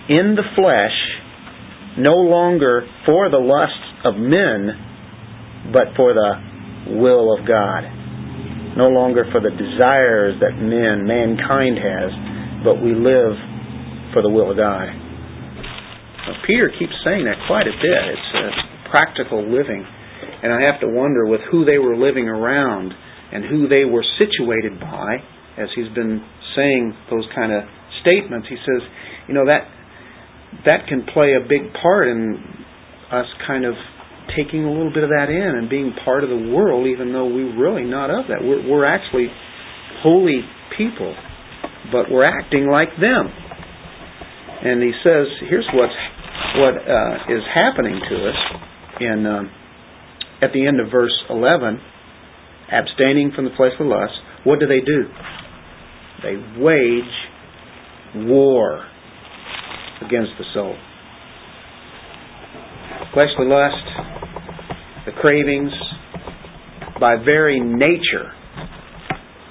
in 0.09 0.35
the 0.35 0.43
flesh, 0.57 1.99
no 1.99 2.17
longer 2.17 2.85
for 3.07 3.31
the 3.31 3.39
lusts 3.39 4.05
of 4.05 4.17
men, 4.17 5.73
but 5.73 5.95
for 5.97 6.13
the 6.13 6.99
will 6.99 7.33
of 7.39 7.47
God. 7.47 7.85
No 8.77 8.89
longer 8.89 9.25
for 9.31 9.41
the 9.41 9.51
desires 9.51 10.35
that 10.41 10.59
men, 10.59 11.07
mankind 11.07 11.79
has, 11.79 12.11
but 12.65 12.83
we 12.83 12.91
live 12.93 13.39
for 14.13 14.21
the 14.21 14.29
will 14.29 14.51
of 14.51 14.57
God. 14.57 15.04
Peter 16.47 16.73
keeps 16.79 16.95
saying 17.05 17.25
that 17.25 17.37
quite 17.47 17.67
a 17.67 17.77
bit. 17.77 18.03
It's 18.15 18.63
practical 18.91 19.43
living. 19.45 19.85
And 20.43 20.53
I 20.53 20.61
have 20.63 20.81
to 20.81 20.89
wonder 20.89 21.27
with 21.27 21.41
who 21.51 21.65
they 21.65 21.79
were 21.79 21.97
living 21.97 22.29
around 22.29 22.93
and 23.33 23.45
who 23.45 23.69
they 23.69 23.85
were 23.85 24.05
situated 24.19 24.79
by, 24.81 25.19
as 25.59 25.69
he's 25.75 25.93
been 25.95 26.23
saying 26.57 26.95
those 27.11 27.25
kind 27.35 27.53
of 27.53 27.65
statements, 28.01 28.47
he 28.49 28.57
says, 28.57 28.83
you 29.29 29.35
know, 29.35 29.47
that 29.47 29.69
that 30.67 30.87
can 30.87 31.05
play 31.13 31.35
a 31.35 31.43
big 31.43 31.73
part 31.83 32.07
in 32.07 32.39
us 33.11 33.27
kind 33.47 33.65
of 33.65 33.75
taking 34.37 34.65
a 34.65 34.71
little 34.71 34.93
bit 34.93 35.03
of 35.03 35.11
that 35.11 35.29
in 35.29 35.59
and 35.59 35.69
being 35.69 35.93
part 36.05 36.23
of 36.23 36.31
the 36.31 36.53
world, 36.55 36.87
even 36.87 37.13
though 37.13 37.27
we're 37.27 37.59
really 37.59 37.85
not 37.85 38.09
of 38.09 38.27
that. 38.29 38.39
We're, 38.41 38.63
we're 38.69 38.87
actually 38.87 39.27
holy 40.03 40.41
people, 40.79 41.15
but 41.91 42.11
we're 42.11 42.25
acting 42.25 42.69
like 42.69 42.89
them. 43.01 43.29
And 44.65 44.83
he 44.83 44.93
says, 45.03 45.27
here's 45.51 45.67
what's 45.75 45.93
what 46.57 46.75
uh, 46.75 47.35
is 47.35 47.43
happening 47.55 48.01
to 48.09 48.29
us 48.29 48.37
in 49.01 49.27
um, 49.27 49.51
at 50.43 50.53
the 50.53 50.67
end 50.67 50.81
of 50.81 50.91
verse 50.91 51.15
11, 51.31 51.81
abstaining 52.71 53.33
from 53.35 53.45
the 53.45 53.51
fleshly 53.57 53.87
lust. 53.87 54.13
What 54.45 54.61
do 54.61 54.67
they 54.67 54.81
do? 54.81 55.05
They 56.23 56.37
wage 56.63 57.15
war 58.29 58.85
against 60.05 60.33
the 60.39 60.45
soul. 60.53 60.77
Fleshly 63.15 63.47
lust, 63.47 63.85
the 65.07 65.13
cravings, 65.21 65.73
by 67.01 67.17
very 67.25 67.61
nature, 67.61 68.33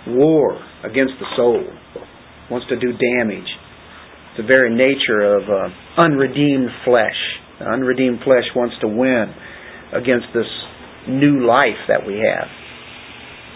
war 0.08 0.60
against 0.84 1.14
the 1.20 1.26
soul, 1.36 1.66
wants 2.52 2.68
to 2.68 2.80
do 2.80 2.92
damage 2.92 3.48
the 4.38 4.44
very 4.44 4.74
nature 4.74 5.36
of 5.38 5.44
uh, 5.44 6.02
unredeemed 6.02 6.70
flesh. 6.86 7.16
The 7.60 7.66
unredeemed 7.66 8.20
flesh 8.24 8.44
wants 8.56 8.76
to 8.82 8.88
win 8.88 9.34
against 9.94 10.28
this 10.34 10.48
new 11.08 11.46
life 11.46 11.78
that 11.88 12.06
we 12.06 12.16
have. 12.16 12.48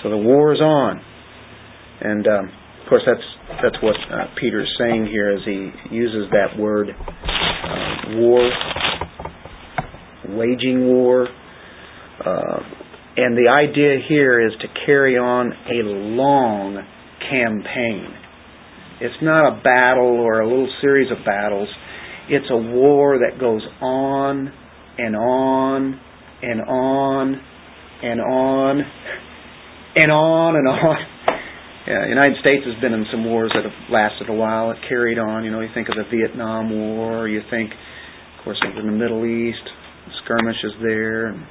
So 0.03 0.09
the 0.09 0.17
war 0.17 0.53
is 0.53 0.61
on, 0.61 1.01
and 2.01 2.27
um, 2.27 2.45
of 2.83 2.89
course 2.89 3.01
that's 3.05 3.27
that's 3.63 3.81
what 3.81 3.95
uh, 3.95 4.27
Peter's 4.39 4.69
saying 4.79 5.07
here 5.07 5.31
as 5.31 5.41
he 5.45 5.71
uses 5.89 6.29
that 6.31 6.57
word 6.59 6.89
uh, 6.89 8.17
war, 8.17 8.49
waging 10.37 10.85
war. 10.85 11.27
Uh, 12.23 12.59
And 13.17 13.35
the 13.35 13.49
idea 13.49 13.97
here 14.07 14.45
is 14.45 14.53
to 14.61 14.67
carry 14.85 15.17
on 15.17 15.51
a 15.51 15.81
long 16.13 16.77
campaign. 17.31 18.13
It's 18.99 19.21
not 19.21 19.53
a 19.53 19.62
battle 19.62 20.19
or 20.19 20.41
a 20.41 20.47
little 20.47 20.69
series 20.81 21.12
of 21.12 21.23
battles. 21.25 21.69
It's 22.29 22.47
a 22.49 22.57
war 22.57 23.19
that 23.19 23.39
goes 23.39 23.62
on 23.81 24.51
and 24.97 25.15
on 25.15 25.99
and 26.41 26.62
on 26.62 27.41
and 28.03 28.21
on 28.21 28.81
and 29.95 30.12
on 30.12 30.55
and 30.55 30.67
on. 30.67 30.97
Yeah, 31.88 32.03
the 32.03 32.10
United 32.10 32.38
States 32.41 32.65
has 32.65 32.75
been 32.81 32.91
in 32.91 33.05
some 33.12 33.23
wars 33.23 33.51
that 33.55 33.63
have 33.63 33.89
lasted 33.89 34.29
a 34.29 34.33
while. 34.33 34.71
It 34.71 34.77
carried 34.89 35.17
on. 35.17 35.45
You 35.45 35.51
know, 35.51 35.62
you 35.62 35.69
think 35.73 35.88
of 35.88 35.95
the 35.95 36.03
Vietnam 36.12 36.69
War. 36.69 37.29
You 37.29 37.41
think, 37.49 37.71
of 37.71 38.43
course, 38.43 38.60
of 38.67 38.77
in 38.77 38.88
the 38.88 38.97
Middle 38.97 39.23
East, 39.23 39.63
skirmishes 40.25 40.75
there, 40.83 41.27
and 41.27 41.47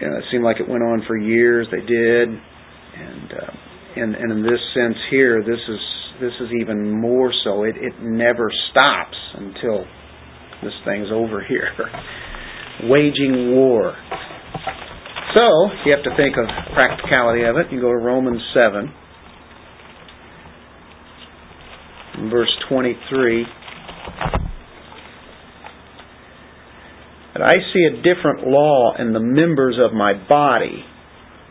you 0.00 0.10
know, 0.10 0.16
it 0.18 0.24
seemed 0.32 0.42
like 0.42 0.58
it 0.58 0.68
went 0.68 0.82
on 0.82 1.04
for 1.06 1.16
years. 1.16 1.68
They 1.70 1.86
did, 1.86 2.28
and 2.28 3.30
uh, 3.30 3.52
and 3.94 4.14
and 4.16 4.32
in 4.32 4.42
this 4.42 4.60
sense 4.74 4.98
here, 5.10 5.40
this 5.46 5.60
is 5.68 5.80
this 6.22 6.32
is 6.40 6.54
even 6.60 6.88
more 6.88 7.32
so. 7.42 7.64
It 7.64 7.74
it 7.76 7.94
never 8.00 8.48
stops 8.70 9.16
until 9.34 9.84
this 10.62 10.72
thing's 10.84 11.08
over 11.12 11.44
here, 11.44 11.68
waging 12.84 13.56
war. 13.56 13.96
So 15.34 15.42
you 15.84 15.96
have 15.96 16.04
to 16.04 16.16
think 16.16 16.36
of 16.38 16.46
practicality 16.74 17.42
of 17.42 17.56
it. 17.56 17.72
You 17.72 17.80
go 17.80 17.90
to 17.90 17.98
Romans 17.98 18.40
seven, 18.54 18.94
verse 22.30 22.54
twenty 22.68 22.94
three. 23.10 23.44
But 27.32 27.42
I 27.42 27.56
see 27.72 27.84
a 27.90 27.96
different 27.96 28.46
law 28.46 28.94
in 28.96 29.12
the 29.12 29.20
members 29.20 29.76
of 29.82 29.92
my 29.92 30.12
body, 30.28 30.84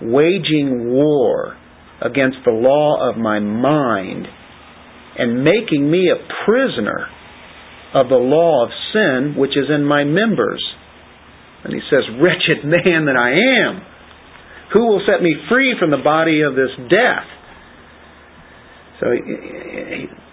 waging 0.01 0.93
war 0.93 1.57
against 2.01 2.37
the 2.45 2.51
law 2.51 3.09
of 3.09 3.17
my 3.17 3.39
mind, 3.39 4.27
and 5.21 5.45
making 5.45 5.85
me 5.85 6.09
a 6.09 6.17
prisoner 6.49 7.05
of 7.93 8.09
the 8.09 8.17
law 8.17 8.65
of 8.65 8.73
sin 8.89 9.37
which 9.37 9.53
is 9.53 9.69
in 9.69 9.85
my 9.85 10.03
members. 10.03 10.63
And 11.63 11.73
he 11.73 11.81
says, 11.93 12.01
Wretched 12.17 12.65
man 12.65 13.05
that 13.05 13.13
I 13.13 13.37
am! 13.37 13.85
Who 14.73 14.87
will 14.87 15.03
set 15.05 15.21
me 15.21 15.35
free 15.47 15.75
from 15.77 15.91
the 15.91 16.01
body 16.01 16.41
of 16.41 16.55
this 16.57 16.73
death? 16.89 17.27
So 18.97 19.13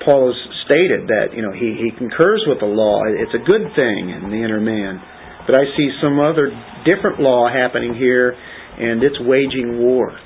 Paul 0.04 0.32
has 0.32 0.40
stated 0.64 1.08
that 1.12 1.36
you 1.36 1.42
know 1.42 1.52
he, 1.52 1.76
he 1.76 1.90
concurs 1.98 2.44
with 2.46 2.60
the 2.60 2.70
law. 2.70 3.04
It's 3.12 3.34
a 3.34 3.44
good 3.44 3.68
thing 3.76 4.08
in 4.08 4.30
the 4.30 4.40
inner 4.40 4.60
man. 4.60 5.02
But 5.44 5.56
I 5.56 5.64
see 5.76 5.90
some 6.00 6.20
other 6.20 6.48
different 6.84 7.20
law 7.20 7.48
happening 7.48 7.92
here, 7.92 8.32
and 8.32 9.02
it's 9.02 9.16
waging 9.20 9.80
war. 9.80 10.16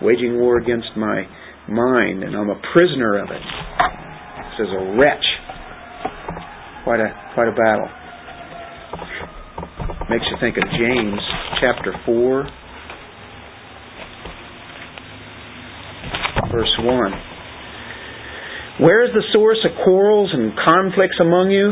Waging 0.00 0.38
war 0.38 0.56
against 0.58 0.92
my 0.96 1.24
mind, 1.68 2.22
and 2.24 2.34
I'm 2.34 2.50
a 2.50 2.60
prisoner 2.72 3.18
of 3.22 3.30
it. 3.30 3.42
It 3.42 4.52
says 4.58 4.68
a 4.70 4.98
wretch. 4.98 5.24
Quite 6.84 7.00
a 7.00 7.14
quite 7.34 7.48
a 7.48 7.52
battle. 7.52 7.88
Makes 10.10 10.24
you 10.30 10.36
think 10.40 10.56
of 10.56 10.64
James 10.78 11.20
chapter 11.60 11.94
four, 12.04 12.44
verse 16.50 16.76
one. 16.80 17.12
Where 18.80 19.04
is 19.04 19.12
the 19.14 19.22
source 19.32 19.58
of 19.64 19.84
quarrels 19.84 20.30
and 20.32 20.52
conflicts 20.64 21.16
among 21.20 21.50
you? 21.50 21.70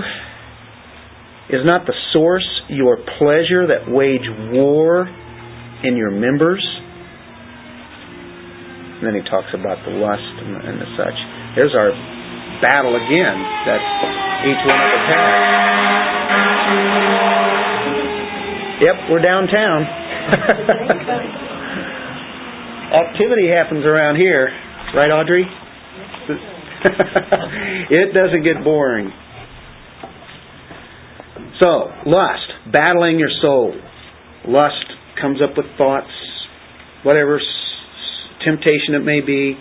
Is 1.50 1.66
not 1.66 1.86
the 1.86 1.94
source 2.12 2.46
your 2.68 2.96
pleasure 3.18 3.66
that 3.66 3.90
wage 3.90 4.28
war 4.52 5.08
in 5.82 5.96
your 5.96 6.12
members? 6.12 6.64
And 9.00 9.08
then 9.08 9.16
he 9.16 9.24
talks 9.24 9.48
about 9.56 9.80
the 9.88 9.96
lust 9.96 10.34
and, 10.44 10.60
and 10.60 10.76
the 10.76 10.84
such. 10.92 11.16
There's 11.56 11.72
our 11.72 11.88
battle 12.60 12.92
again 12.92 13.36
that 13.64 13.80
each 14.44 14.60
one 14.60 14.76
of 14.76 14.92
us 14.92 15.08
has. 15.08 15.40
Yep, 18.84 18.96
we're 19.08 19.24
downtown. 19.24 19.88
Activity 22.92 23.48
happens 23.48 23.86
around 23.88 24.16
here, 24.16 24.52
right, 24.94 25.10
Audrey? 25.10 25.44
it 27.90 28.12
doesn't 28.12 28.44
get 28.44 28.62
boring. 28.64 29.10
So, 31.58 31.88
lust, 32.04 32.72
battling 32.72 33.18
your 33.18 33.30
soul. 33.40 33.74
Lust 34.46 34.84
comes 35.20 35.40
up 35.42 35.56
with 35.56 35.66
thoughts, 35.76 36.10
whatever 37.02 37.40
temptation 38.44 38.94
it 38.94 39.04
may 39.04 39.20
be, 39.20 39.56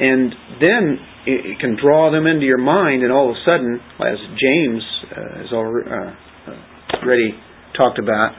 and 0.00 0.32
then 0.60 0.98
it 1.26 1.60
can 1.60 1.76
draw 1.76 2.10
them 2.10 2.26
into 2.26 2.46
your 2.46 2.58
mind, 2.58 3.02
and 3.02 3.12
all 3.12 3.28
of 3.30 3.36
a 3.36 3.42
sudden, 3.44 3.80
as 4.00 4.18
James 4.40 4.82
uh, 5.12 5.38
has 5.44 5.52
already 5.52 7.32
uh, 7.36 7.76
talked 7.76 7.98
about, 7.98 8.32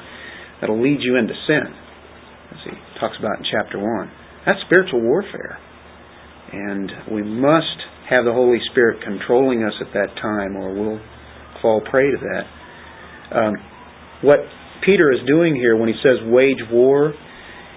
that'll 0.59 0.81
lead 0.81 0.99
you 1.01 1.17
into 1.17 1.33
sin, 1.45 1.69
as 2.51 2.57
he 2.65 2.71
talks 2.99 3.15
about 3.19 3.37
in 3.37 3.45
chapter 3.51 3.77
1. 3.77 4.11
That's 4.45 4.59
spiritual 4.65 5.01
warfare. 5.01 5.59
And 6.51 6.91
we 7.13 7.23
must 7.23 7.79
have 8.09 8.25
the 8.25 8.33
Holy 8.33 8.59
Spirit 8.71 9.01
controlling 9.03 9.63
us 9.63 9.73
at 9.79 9.93
that 9.93 10.15
time, 10.21 10.57
or 10.57 10.73
we'll 10.73 10.99
fall 11.61 11.81
prey 11.89 12.09
to 12.09 12.17
that. 12.17 13.37
Um, 13.37 13.53
what 14.23 14.39
Peter 14.83 15.13
is 15.13 15.19
doing 15.27 15.55
here 15.55 15.77
when 15.77 15.87
he 15.87 15.95
says 16.03 16.17
wage 16.25 16.59
war, 16.71 17.13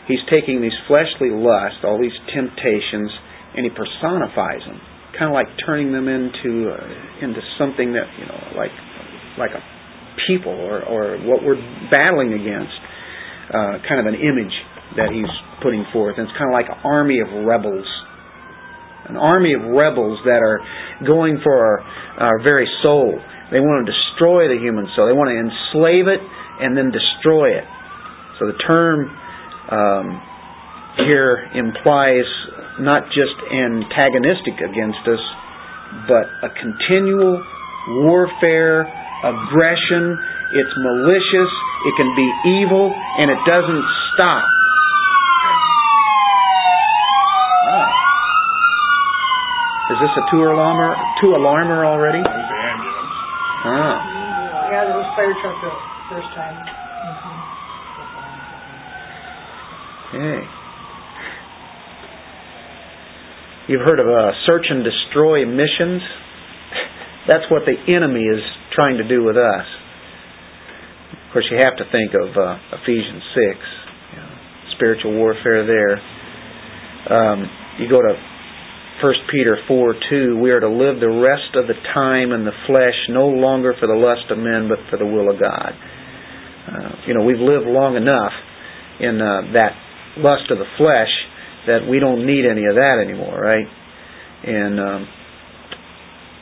he's 0.08 0.22
taking 0.30 0.60
these 0.60 0.76
fleshly 0.88 1.30
lusts, 1.30 1.80
all 1.84 2.00
these 2.00 2.16
temptations, 2.32 3.10
and 3.56 3.64
he 3.64 3.70
personifies 3.70 4.62
them, 4.66 4.80
kind 5.18 5.30
of 5.30 5.34
like 5.34 5.48
turning 5.64 5.92
them 5.92 6.08
into 6.08 6.70
uh, 6.70 7.24
into 7.24 7.40
something 7.58 7.92
that 7.92 8.06
you 8.18 8.26
know, 8.26 8.40
like 8.56 8.74
like 9.38 9.52
a 9.52 9.62
people 10.26 10.52
or 10.52 10.82
or 10.84 11.18
what 11.24 11.42
we're 11.42 11.60
battling 11.90 12.32
against, 12.34 12.74
uh, 13.50 13.78
kind 13.88 14.00
of 14.00 14.06
an 14.06 14.18
image 14.18 14.54
that 14.96 15.10
he's 15.10 15.30
putting 15.62 15.84
forth. 15.92 16.16
And 16.18 16.28
it's 16.28 16.36
kind 16.38 16.50
of 16.50 16.54
like 16.54 16.68
an 16.70 16.80
army 16.84 17.18
of 17.20 17.28
rebels, 17.46 17.86
an 19.08 19.16
army 19.16 19.54
of 19.54 19.62
rebels 19.62 20.18
that 20.24 20.42
are 20.42 20.60
going 21.06 21.40
for 21.42 21.54
our, 21.54 21.78
our 22.20 22.42
very 22.42 22.68
soul. 22.82 23.18
They 23.50 23.60
want 23.60 23.86
to 23.86 23.92
destroy 23.92 24.48
the 24.48 24.58
human 24.58 24.88
soul. 24.94 25.06
They 25.06 25.16
want 25.16 25.30
to 25.30 25.38
enslave 25.38 26.06
it 26.08 26.20
and 26.60 26.76
then 26.76 26.90
destroy 26.90 27.58
it. 27.58 27.66
So 28.38 28.46
the 28.46 28.58
term 28.66 29.10
um, 29.70 30.20
here 31.06 31.50
implies 31.54 32.28
not 32.80 33.06
just 33.14 33.34
antagonistic 33.48 34.60
against 34.60 35.02
us, 35.06 35.22
but 36.08 36.26
a 36.42 36.50
continual 36.54 37.42
warfare, 38.04 38.82
aggression. 39.24 40.18
It's 40.54 40.74
malicious. 40.76 41.50
It 41.86 41.94
can 41.96 42.10
be 42.16 42.26
evil, 42.62 42.94
and 43.18 43.30
it 43.30 43.38
doesn't 43.46 43.84
stop. 44.14 44.44
Ah. 47.68 47.88
Is 49.92 49.98
this 50.00 50.14
a 50.16 50.24
two 50.30 50.42
alarmer? 50.42 50.94
Two 51.20 51.34
alarmer 51.36 51.84
already? 51.84 52.22
Ah. 53.64 54.00
Yeah, 54.70 54.84
there 54.88 54.96
was 54.96 55.06
fire 55.16 55.34
truck 55.42 55.56
the 55.62 55.72
first 56.10 56.34
time. 56.34 56.83
Okay. 60.14 60.46
You've 63.66 63.80
heard 63.80 63.98
of 63.98 64.06
uh, 64.06 64.30
search 64.46 64.66
and 64.70 64.84
destroy 64.84 65.44
missions. 65.44 66.02
That's 67.28 67.50
what 67.50 67.62
the 67.66 67.74
enemy 67.90 68.22
is 68.22 68.42
trying 68.74 68.98
to 68.98 69.08
do 69.08 69.24
with 69.24 69.36
us. 69.36 69.66
Of 71.26 71.32
course, 71.32 71.46
you 71.50 71.58
have 71.58 71.74
to 71.82 71.86
think 71.90 72.14
of 72.14 72.30
uh, 72.36 72.78
Ephesians 72.78 73.22
six, 73.34 73.58
you 74.14 74.18
know, 74.22 74.32
spiritual 74.76 75.18
warfare 75.18 75.66
there. 75.66 75.98
Um, 77.10 77.50
you 77.80 77.88
go 77.90 77.98
to 77.98 78.14
1 79.02 79.14
Peter 79.32 79.58
4 79.66 79.94
2, 80.10 80.38
we 80.38 80.50
are 80.52 80.60
to 80.60 80.70
live 80.70 81.00
the 81.00 81.10
rest 81.10 81.56
of 81.56 81.66
the 81.66 81.74
time 81.92 82.30
in 82.30 82.44
the 82.44 82.54
flesh, 82.68 82.94
no 83.10 83.26
longer 83.26 83.74
for 83.80 83.88
the 83.88 83.98
lust 83.98 84.30
of 84.30 84.38
men, 84.38 84.70
but 84.70 84.78
for 84.90 84.96
the 84.96 85.06
will 85.06 85.34
of 85.34 85.40
God. 85.40 85.72
Uh, 85.74 86.90
you 87.08 87.14
know, 87.14 87.24
we've 87.24 87.42
lived 87.42 87.66
long 87.66 87.96
enough 87.96 88.32
in 89.00 89.20
uh, 89.20 89.52
that 89.52 89.74
lust 90.16 90.50
of 90.50 90.58
the 90.58 90.68
flesh 90.78 91.10
that 91.66 91.88
we 91.88 91.98
don't 91.98 92.26
need 92.26 92.44
any 92.44 92.66
of 92.66 92.76
that 92.76 93.00
anymore, 93.00 93.40
right? 93.40 93.66
And 94.44 94.78
um, 94.78 95.08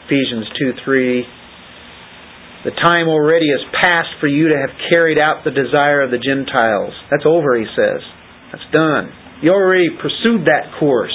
Ephesians 0.07 0.51
2 0.59 0.83
3, 0.85 1.25
the 2.65 2.75
time 2.79 3.09
already 3.09 3.47
has 3.51 3.63
passed 3.75 4.19
for 4.21 4.27
you 4.27 4.51
to 4.51 4.59
have 4.59 4.71
carried 4.91 5.19
out 5.19 5.45
the 5.45 5.55
desire 5.55 6.03
of 6.03 6.11
the 6.11 6.19
Gentiles. 6.19 6.95
That's 7.11 7.27
over, 7.27 7.59
he 7.59 7.67
says. 7.75 8.03
That's 8.51 8.67
done. 8.73 9.11
You 9.43 9.51
already 9.51 9.91
pursued 9.91 10.47
that 10.47 10.79
course. 10.79 11.15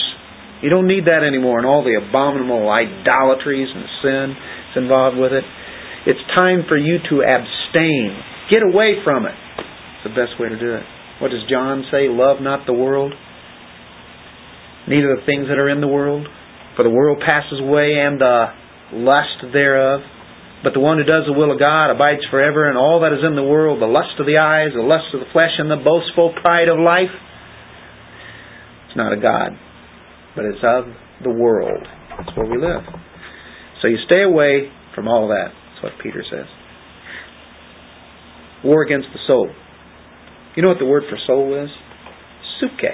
You 0.62 0.70
don't 0.70 0.88
need 0.88 1.06
that 1.06 1.24
anymore 1.24 1.60
and 1.60 1.68
all 1.68 1.86
the 1.86 1.96
abominable 1.96 2.68
idolatries 2.68 3.70
and 3.70 3.86
sin 4.02 4.26
that's 4.34 4.78
involved 4.82 5.16
with 5.16 5.32
it. 5.32 5.46
It's 6.08 6.20
time 6.36 6.64
for 6.68 6.78
you 6.78 6.98
to 7.12 7.16
abstain. 7.22 8.18
Get 8.50 8.64
away 8.64 9.04
from 9.04 9.28
it. 9.28 9.36
It's 10.02 10.04
the 10.10 10.16
best 10.16 10.40
way 10.40 10.50
to 10.50 10.58
do 10.58 10.74
it. 10.74 10.84
What 11.20 11.32
does 11.32 11.42
John 11.50 11.84
say? 11.92 12.08
Love 12.10 12.42
not 12.42 12.66
the 12.66 12.74
world, 12.74 13.14
neither 14.88 15.16
the 15.16 15.26
things 15.26 15.48
that 15.50 15.58
are 15.58 15.70
in 15.70 15.82
the 15.82 15.88
world. 15.88 16.28
For 16.76 16.84
the 16.84 16.94
world 16.94 17.18
passes 17.26 17.60
away 17.60 17.98
and 17.98 18.22
the 18.22 18.54
lust 18.94 19.52
thereof. 19.52 20.02
But 20.64 20.74
the 20.74 20.80
one 20.80 20.98
who 20.98 21.06
does 21.06 21.26
the 21.26 21.34
will 21.34 21.52
of 21.52 21.60
God 21.60 21.90
abides 21.90 22.22
forever, 22.30 22.70
and 22.70 22.78
all 22.78 23.02
that 23.02 23.14
is 23.14 23.26
in 23.26 23.36
the 23.36 23.44
world, 23.46 23.82
the 23.82 23.90
lust 23.90 24.18
of 24.20 24.26
the 24.26 24.38
eyes, 24.38 24.74
the 24.74 24.82
lust 24.82 25.14
of 25.14 25.22
the 25.22 25.30
flesh, 25.32 25.54
and 25.58 25.70
the 25.70 25.78
boastful 25.78 26.34
pride 26.42 26.68
of 26.68 26.80
life, 26.80 27.14
it's 28.90 28.98
not 28.98 29.14
of 29.14 29.22
God, 29.22 29.54
but 30.36 30.46
it's 30.46 30.62
of 30.66 30.86
the 31.24 31.30
world. 31.30 31.86
That's 32.18 32.36
where 32.36 32.50
we 32.50 32.58
live. 32.58 32.82
So 33.82 33.88
you 33.88 33.98
stay 34.06 34.24
away 34.24 34.72
from 34.96 35.08
all 35.08 35.28
that. 35.30 35.54
That's 35.54 35.84
what 35.84 35.94
Peter 36.02 36.24
says. 36.26 36.50
War 38.66 38.82
against 38.82 39.10
the 39.14 39.20
soul. 39.28 39.54
You 40.58 40.64
know 40.64 40.70
what 40.70 40.80
the 40.80 40.90
word 40.90 41.04
for 41.08 41.18
soul 41.28 41.54
is? 41.64 41.70
Suke. 42.60 42.90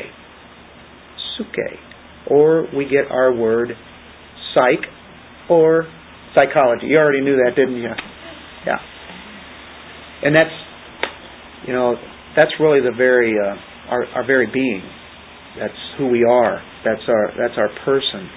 Suke. 1.38 1.80
Or 2.30 2.68
we 2.76 2.84
get 2.84 3.10
our 3.10 3.34
word 3.34 3.70
psych 4.54 4.84
or 5.50 5.88
psychology. 6.36 6.88
You 6.88 6.98
already 6.98 7.22
knew 7.22 7.38
that, 7.38 7.56
didn't 7.56 7.78
you? 7.78 7.88
Yeah. 8.68 8.80
And 10.24 10.36
that's, 10.36 10.52
you 11.66 11.72
know, 11.72 11.96
that's 12.36 12.52
really 12.60 12.82
the 12.82 12.92
very, 12.98 13.36
uh, 13.40 13.56
our, 13.90 14.06
our 14.08 14.28
very 14.28 14.48
being. 14.52 14.84
That's 15.58 15.80
who 15.98 16.08
we 16.08 16.26
are. 16.26 16.62
That's 16.84 17.08
our, 17.08 17.32
that's 17.38 17.58
our 17.58 17.70
person. 17.86 18.30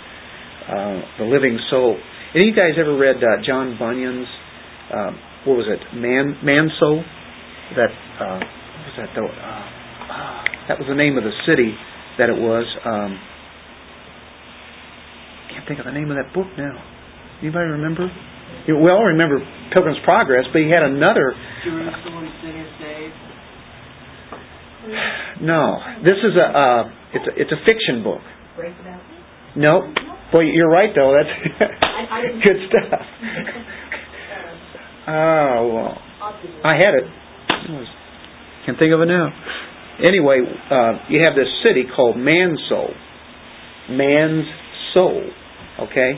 Uh, 0.68 1.00
the 1.18 1.24
living 1.24 1.58
soul. 1.68 1.98
Any 2.32 2.50
of 2.50 2.54
you 2.54 2.62
guys 2.62 2.78
ever 2.78 2.96
read 2.96 3.16
uh, 3.16 3.42
John 3.44 3.76
Bunyan's, 3.76 4.28
uh, 4.94 5.10
what 5.46 5.56
was 5.56 5.66
it, 5.66 5.96
Man, 5.96 6.38
Man 6.44 6.68
Soul? 6.78 7.02
That, 7.74 7.90
uh, 8.22 8.40
that, 8.96 9.10
though? 9.14 9.26
Uh, 9.28 10.44
that 10.68 10.78
was 10.78 10.86
the 10.88 10.94
name 10.94 11.16
of 11.18 11.24
the 11.24 11.32
city 11.46 11.74
that 12.18 12.28
it 12.28 12.36
was. 12.38 12.64
Um, 12.84 13.18
can't 15.52 15.66
think 15.68 15.78
of 15.80 15.86
the 15.86 15.92
name 15.92 16.10
of 16.10 16.16
that 16.16 16.32
book 16.34 16.46
now. 16.58 16.74
Anybody 17.40 17.70
remember? 17.76 18.08
We 18.68 18.74
all 18.90 19.04
remember 19.04 19.38
Pilgrim's 19.72 19.98
Progress, 20.04 20.44
but 20.52 20.62
he 20.62 20.70
had 20.70 20.82
another. 20.82 21.34
Jerusalem 21.64 22.26
sinners 22.42 22.70
saved. 22.80 23.14
No, 25.42 25.78
this 26.04 26.16
is 26.22 26.34
a 26.38 26.46
uh, 26.46 26.82
it's 27.12 27.26
a 27.26 27.32
it's 27.42 27.52
a 27.52 27.58
fiction 27.66 28.02
book. 28.04 28.20
Break 28.56 28.70
it. 28.72 29.58
No, 29.58 29.92
boy, 30.30 30.42
you're 30.46 30.70
right 30.70 30.90
though. 30.94 31.12
That's 31.14 31.30
good 32.44 32.56
stuff. 32.68 33.00
Oh 35.08 35.70
well, 35.72 35.94
I 36.64 36.74
had 36.74 36.94
it. 36.94 37.04
It 37.06 37.70
was- 37.70 37.86
Can't 38.66 38.78
think 38.78 38.92
of 38.92 39.00
it 39.00 39.06
now. 39.06 39.30
Anyway, 40.06 40.42
uh, 40.42 40.92
you 41.08 41.22
have 41.24 41.34
this 41.34 41.48
city 41.62 41.84
called 41.94 42.16
Mansoul. 42.16 42.90
Man's 43.88 44.44
Soul. 44.92 45.22
Okay? 45.80 46.12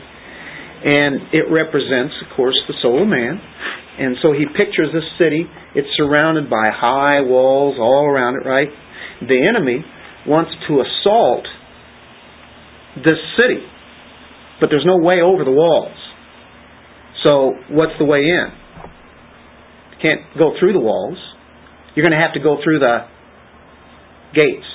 And 0.83 1.29
it 1.31 1.45
represents, 1.51 2.15
of 2.25 2.35
course, 2.35 2.57
the 2.67 2.73
soul 2.81 3.03
of 3.03 3.07
man. 3.07 3.39
And 3.99 4.15
so 4.21 4.31
he 4.31 4.45
pictures 4.57 4.89
this 4.93 5.03
city. 5.19 5.45
It's 5.75 5.87
surrounded 5.97 6.49
by 6.49 6.71
high 6.73 7.21
walls 7.21 7.75
all 7.79 8.05
around 8.07 8.35
it, 8.41 8.47
right? 8.47 8.69
The 9.21 9.45
enemy 9.47 9.83
wants 10.25 10.51
to 10.67 10.81
assault 10.81 11.45
this 12.95 13.19
city, 13.37 13.61
but 14.59 14.69
there's 14.69 14.85
no 14.85 14.97
way 14.97 15.21
over 15.21 15.43
the 15.43 15.51
walls. 15.51 15.95
So, 17.23 17.53
what's 17.69 17.91
the 17.99 18.05
way 18.05 18.19
in? 18.19 18.47
Can't 20.01 20.21
go 20.37 20.53
through 20.59 20.73
the 20.73 20.79
walls. 20.79 21.17
You're 21.99 22.07
going 22.07 22.15
to 22.15 22.23
have 22.23 22.31
to 22.31 22.39
go 22.39 22.55
through 22.63 22.79
the 22.79 23.03
gates. 24.31 24.71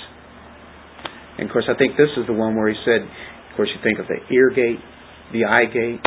And 1.41 1.49
of 1.49 1.53
course, 1.57 1.65
I 1.73 1.75
think 1.81 1.97
this 1.97 2.13
is 2.21 2.29
the 2.29 2.37
one 2.37 2.53
where 2.53 2.69
he 2.69 2.77
said, 2.85 3.01
of 3.01 3.57
course, 3.57 3.73
you 3.73 3.81
think 3.81 3.97
of 3.97 4.05
the 4.13 4.21
ear 4.29 4.53
gate, 4.53 4.77
the 5.33 5.49
eye 5.49 5.65
gate, 5.65 6.05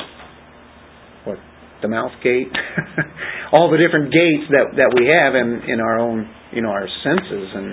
what 1.26 1.42
the 1.82 1.88
mouth 1.90 2.14
gate, 2.22 2.54
all 3.52 3.74
the 3.74 3.82
different 3.82 4.14
gates 4.14 4.46
that 4.54 4.78
that 4.78 4.94
we 4.94 5.10
have 5.10 5.34
in 5.34 5.66
in 5.66 5.82
our 5.82 5.98
own 5.98 6.30
you 6.54 6.62
know 6.62 6.70
our 6.70 6.86
senses 7.02 7.50
and 7.50 7.68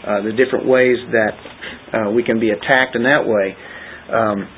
uh, 0.00 0.20
the 0.24 0.32
different 0.32 0.64
ways 0.64 0.96
that 1.12 1.36
uh, 1.92 2.10
we 2.16 2.24
can 2.24 2.40
be 2.40 2.48
attacked 2.48 2.96
in 2.96 3.02
that 3.02 3.28
way. 3.28 3.52
Um, 4.08 4.48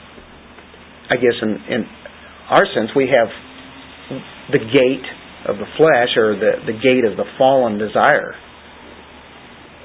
I 1.10 1.18
guess 1.18 1.34
in 1.42 1.58
in 1.74 1.82
our 2.54 2.62
sense, 2.70 2.94
we 2.94 3.10
have 3.10 3.34
the 4.54 4.62
gate 4.62 5.17
of 5.46 5.56
the 5.56 5.68
flesh 5.76 6.16
or 6.16 6.34
the 6.34 6.66
the 6.66 6.78
gate 6.78 7.04
of 7.04 7.16
the 7.16 7.24
fallen 7.38 7.78
desire, 7.78 8.34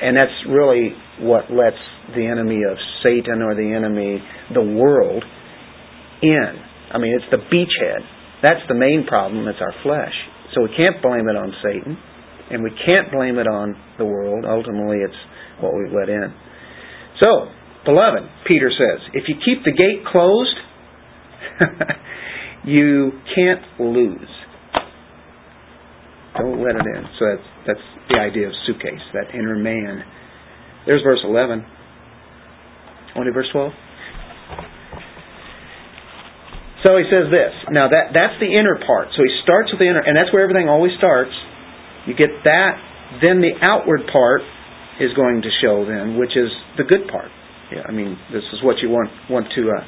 and 0.02 0.18
that's 0.18 0.34
really 0.50 0.96
what 1.20 1.52
lets 1.52 1.80
the 2.16 2.26
enemy 2.26 2.62
of 2.70 2.78
Satan 3.04 3.42
or 3.42 3.56
the 3.56 3.74
enemy, 3.74 4.20
the 4.54 4.62
world, 4.64 5.24
in. 6.22 6.54
I 6.92 6.98
mean, 6.98 7.16
it's 7.16 7.30
the 7.32 7.38
beachhead. 7.38 8.02
That's 8.42 8.62
the 8.68 8.76
main 8.76 9.06
problem. 9.08 9.48
It's 9.48 9.62
our 9.62 9.74
flesh. 9.84 10.14
So 10.54 10.62
we 10.64 10.70
can't 10.76 11.02
blame 11.02 11.28
it 11.28 11.36
on 11.36 11.54
Satan, 11.64 11.98
and 12.52 12.64
we 12.64 12.72
can't 12.86 13.12
blame 13.12 13.40
it 13.40 13.48
on 13.48 13.76
the 13.98 14.06
world. 14.06 14.46
Ultimately, 14.46 14.98
it's 14.98 15.18
what 15.62 15.74
we've 15.74 15.92
let 15.94 16.10
in. 16.10 16.34
So, 17.22 17.48
beloved, 17.86 18.24
Peter 18.48 18.70
says, 18.70 19.00
if 19.14 19.24
you 19.28 19.36
keep 19.36 19.64
the 19.64 19.72
gate 19.72 20.06
closed, 20.06 20.58
you 22.66 23.12
can't 23.34 23.64
lose. 23.80 24.30
Don't 26.38 26.62
let 26.64 26.76
it 26.76 26.86
in. 26.86 27.04
So 27.20 27.26
that's, 27.30 27.48
that's 27.68 27.86
the 28.14 28.20
idea 28.20 28.48
of 28.48 28.54
Suke, 28.66 28.90
that 29.14 29.34
inner 29.34 29.56
man. 29.56 30.04
There's 30.86 31.04
verse 31.04 31.22
11. 31.24 31.66
Only 33.16 33.32
verse 33.32 33.48
12? 33.52 33.72
So 36.84 37.00
he 37.00 37.08
says 37.08 37.32
this. 37.32 37.56
Now 37.72 37.88
that 37.88 38.12
that's 38.12 38.36
the 38.44 38.52
inner 38.52 38.76
part. 38.76 39.08
So 39.16 39.24
he 39.24 39.32
starts 39.48 39.72
with 39.72 39.80
the 39.80 39.88
inner, 39.88 40.04
and 40.04 40.20
that's 40.20 40.36
where 40.36 40.44
everything 40.44 40.68
always 40.68 40.92
starts. 41.00 41.32
You 42.06 42.12
get 42.14 42.44
that, 42.44 42.76
then 43.24 43.40
the 43.40 43.56
outward 43.64 44.04
part 44.12 44.44
is 45.00 45.16
going 45.16 45.48
to 45.48 45.52
show 45.64 45.88
then, 45.88 46.20
which 46.20 46.36
is 46.36 46.52
the 46.76 46.84
good 46.84 47.08
part. 47.08 47.32
Yeah, 47.72 47.88
I 47.88 47.96
mean, 47.96 48.20
this 48.36 48.44
is 48.52 48.60
what 48.62 48.84
you 48.84 48.92
want 48.92 49.10
want 49.32 49.48
to 49.56 49.64
uh, 49.72 49.82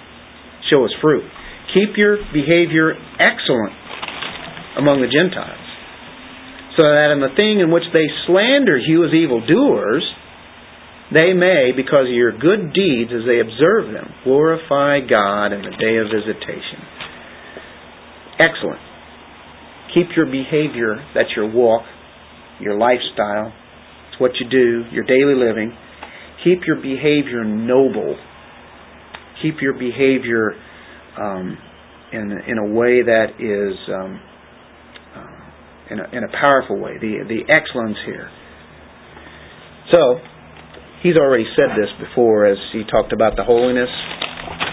show 0.72 0.88
as 0.88 0.94
fruit. 1.04 1.28
Keep 1.76 2.00
your 2.00 2.16
behavior 2.32 2.96
excellent 3.20 3.76
among 4.80 5.04
the 5.04 5.12
Gentiles, 5.12 5.65
so 6.78 6.84
that 6.84 7.12
in 7.16 7.24
the 7.24 7.32
thing 7.36 7.60
in 7.60 7.72
which 7.72 7.88
they 7.94 8.08
slander 8.28 8.78
you 8.78 9.06
as 9.06 9.14
evildoers, 9.14 10.04
they 11.14 11.34
may, 11.34 11.72
because 11.76 12.08
of 12.10 12.16
your 12.16 12.36
good 12.36 12.74
deeds 12.74 13.12
as 13.14 13.24
they 13.28 13.40
observe 13.40 13.94
them, 13.94 14.12
glorify 14.24 15.00
God 15.06 15.54
in 15.54 15.62
the 15.62 15.76
day 15.78 15.96
of 16.02 16.12
visitation. 16.12 16.82
Excellent. 18.40 18.82
Keep 19.94 20.18
your 20.18 20.26
behavior, 20.26 21.00
that's 21.14 21.30
your 21.36 21.50
walk, 21.50 21.86
your 22.60 22.78
lifestyle, 22.78 23.54
it's 24.12 24.20
what 24.20 24.32
you 24.40 24.50
do, 24.50 24.84
your 24.92 25.06
daily 25.06 25.36
living. 25.36 25.72
Keep 26.44 26.68
your 26.68 26.76
behavior 26.76 27.44
noble. 27.46 28.18
Keep 29.42 29.62
your 29.62 29.74
behavior 29.74 30.54
um, 31.18 31.58
in, 32.12 32.32
in 32.48 32.58
a 32.58 32.74
way 32.74 33.04
that 33.04 33.40
is 33.40 33.78
um, 33.94 34.20
in, 35.92 36.00
a, 36.00 36.06
in 36.12 36.24
a 36.24 36.32
powerful 36.32 36.80
way, 36.80 36.98
the, 36.98 37.26
the 37.28 37.42
excellence 37.52 37.98
here. 38.06 38.30
So, 39.94 40.20
he's 41.04 41.16
already 41.16 41.46
said 41.56 41.78
this 41.78 41.90
before 42.02 42.46
as 42.46 42.58
he 42.74 42.84
talked 42.90 43.14
about 43.14 43.36
the 43.38 43.44
holiness 43.44 43.90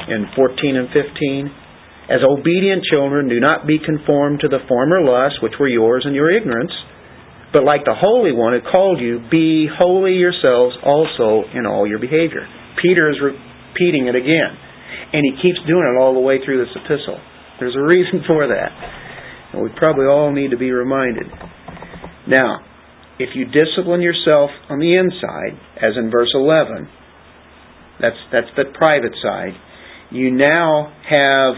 in 0.09 0.27
14 0.35 0.77
and 0.77 0.88
15. 0.88 1.53
As 2.11 2.20
obedient 2.27 2.83
children, 2.85 3.29
do 3.29 3.38
not 3.38 3.66
be 3.66 3.79
conformed 3.79 4.40
to 4.40 4.48
the 4.48 4.64
former 4.68 5.01
lusts 5.01 5.40
which 5.40 5.55
were 5.61 5.68
yours 5.68 6.05
in 6.07 6.14
your 6.14 6.33
ignorance, 6.33 6.72
but 7.53 7.64
like 7.64 7.85
the 7.85 7.94
Holy 7.94 8.33
One 8.33 8.57
who 8.57 8.64
called 8.64 8.98
you, 8.98 9.20
be 9.31 9.68
holy 9.68 10.16
yourselves 10.16 10.75
also 10.83 11.44
in 11.55 11.66
all 11.66 11.87
your 11.87 12.01
behavior. 12.01 12.48
Peter 12.81 13.12
is 13.12 13.20
repeating 13.20 14.09
it 14.09 14.16
again, 14.16 14.53
and 15.12 15.22
he 15.22 15.37
keeps 15.40 15.61
doing 15.68 15.85
it 15.85 16.01
all 16.01 16.14
the 16.14 16.25
way 16.25 16.40
through 16.42 16.64
this 16.64 16.75
epistle. 16.75 17.20
There's 17.61 17.77
a 17.77 17.85
reason 17.85 18.25
for 18.27 18.48
that, 18.48 18.72
and 19.53 19.62
we 19.62 19.69
probably 19.77 20.07
all 20.07 20.33
need 20.33 20.51
to 20.51 20.57
be 20.57 20.71
reminded. 20.71 21.27
Now, 22.29 22.61
if 23.19 23.31
you 23.35 23.45
discipline 23.47 24.01
yourself 24.01 24.51
on 24.69 24.79
the 24.79 24.97
inside, 24.97 25.59
as 25.77 25.93
in 25.97 26.11
verse 26.11 26.31
11, 26.35 26.88
that's, 28.01 28.17
that's 28.33 28.49
the 28.57 28.65
private 28.77 29.12
side, 29.23 29.53
you 30.11 30.31
now 30.31 30.93
have 31.09 31.55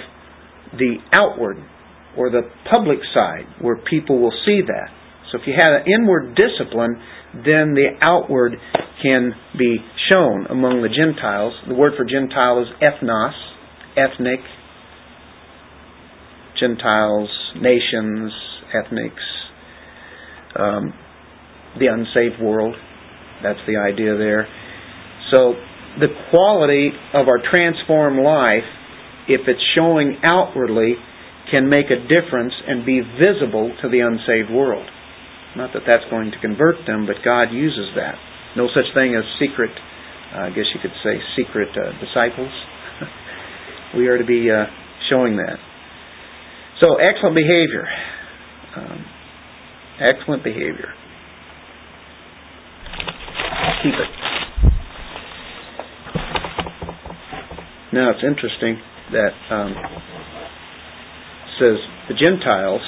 the 0.78 0.96
outward 1.12 1.56
or 2.16 2.30
the 2.30 2.42
public 2.70 2.98
side 3.12 3.46
where 3.60 3.76
people 3.76 4.20
will 4.20 4.34
see 4.44 4.60
that. 4.66 4.90
So 5.30 5.38
if 5.40 5.46
you 5.46 5.54
have 5.56 5.82
an 5.82 5.92
inward 5.92 6.36
discipline, 6.36 6.96
then 7.34 7.74
the 7.74 7.98
outward 8.02 8.54
can 9.02 9.32
be 9.58 9.78
shown 10.10 10.46
among 10.46 10.82
the 10.82 10.88
Gentiles. 10.88 11.52
The 11.66 11.74
word 11.74 11.92
for 11.96 12.04
Gentile 12.04 12.62
is 12.62 12.68
ethnos, 12.80 13.34
ethnic. 13.96 14.40
Gentiles, 16.60 17.28
nations, 17.60 18.32
ethnics. 18.74 19.22
Um, 20.56 20.94
the 21.78 21.86
unsaved 21.86 22.40
world. 22.42 22.74
That's 23.42 23.60
the 23.66 23.76
idea 23.76 24.16
there. 24.16 24.46
So 25.30 25.54
the 25.98 26.10
quality 26.30 26.90
of 27.12 27.28
our 27.28 27.38
transformed 27.38 28.22
life, 28.22 28.66
if 29.28 29.42
it's 29.46 29.62
showing 29.74 30.18
outwardly, 30.22 30.94
can 31.50 31.68
make 31.68 31.86
a 31.90 32.00
difference 32.08 32.54
and 32.66 32.86
be 32.86 33.00
visible 33.00 33.74
to 33.82 33.88
the 33.88 34.00
unsaved 34.00 34.50
world. 34.50 34.86
Not 35.56 35.70
that 35.74 35.82
that's 35.86 36.04
going 36.10 36.30
to 36.32 36.38
convert 36.40 36.86
them, 36.86 37.06
but 37.06 37.22
God 37.24 37.52
uses 37.52 37.94
that. 37.96 38.14
No 38.56 38.66
such 38.74 38.86
thing 38.94 39.14
as 39.14 39.22
secret, 39.38 39.70
uh, 40.34 40.46
I 40.46 40.50
guess 40.50 40.66
you 40.74 40.80
could 40.80 40.94
say, 41.02 41.18
secret 41.36 41.68
uh, 41.74 41.94
disciples. 42.02 42.50
we 43.96 44.08
are 44.08 44.18
to 44.18 44.26
be 44.26 44.50
uh, 44.50 44.66
showing 45.10 45.36
that. 45.36 45.58
So, 46.80 46.96
excellent 46.96 47.36
behavior. 47.36 47.86
Um, 48.76 49.04
excellent 50.00 50.42
behavior. 50.42 50.92
Keep 53.82 53.94
it. 53.94 54.10
Now, 57.92 58.10
it's 58.10 58.24
interesting 58.26 58.82
that 59.12 59.54
um, 59.54 59.74
says 61.60 61.78
the 62.08 62.14
Gentiles 62.18 62.82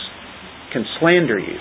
can 0.73 0.85
slander 0.99 1.39
you. 1.39 1.59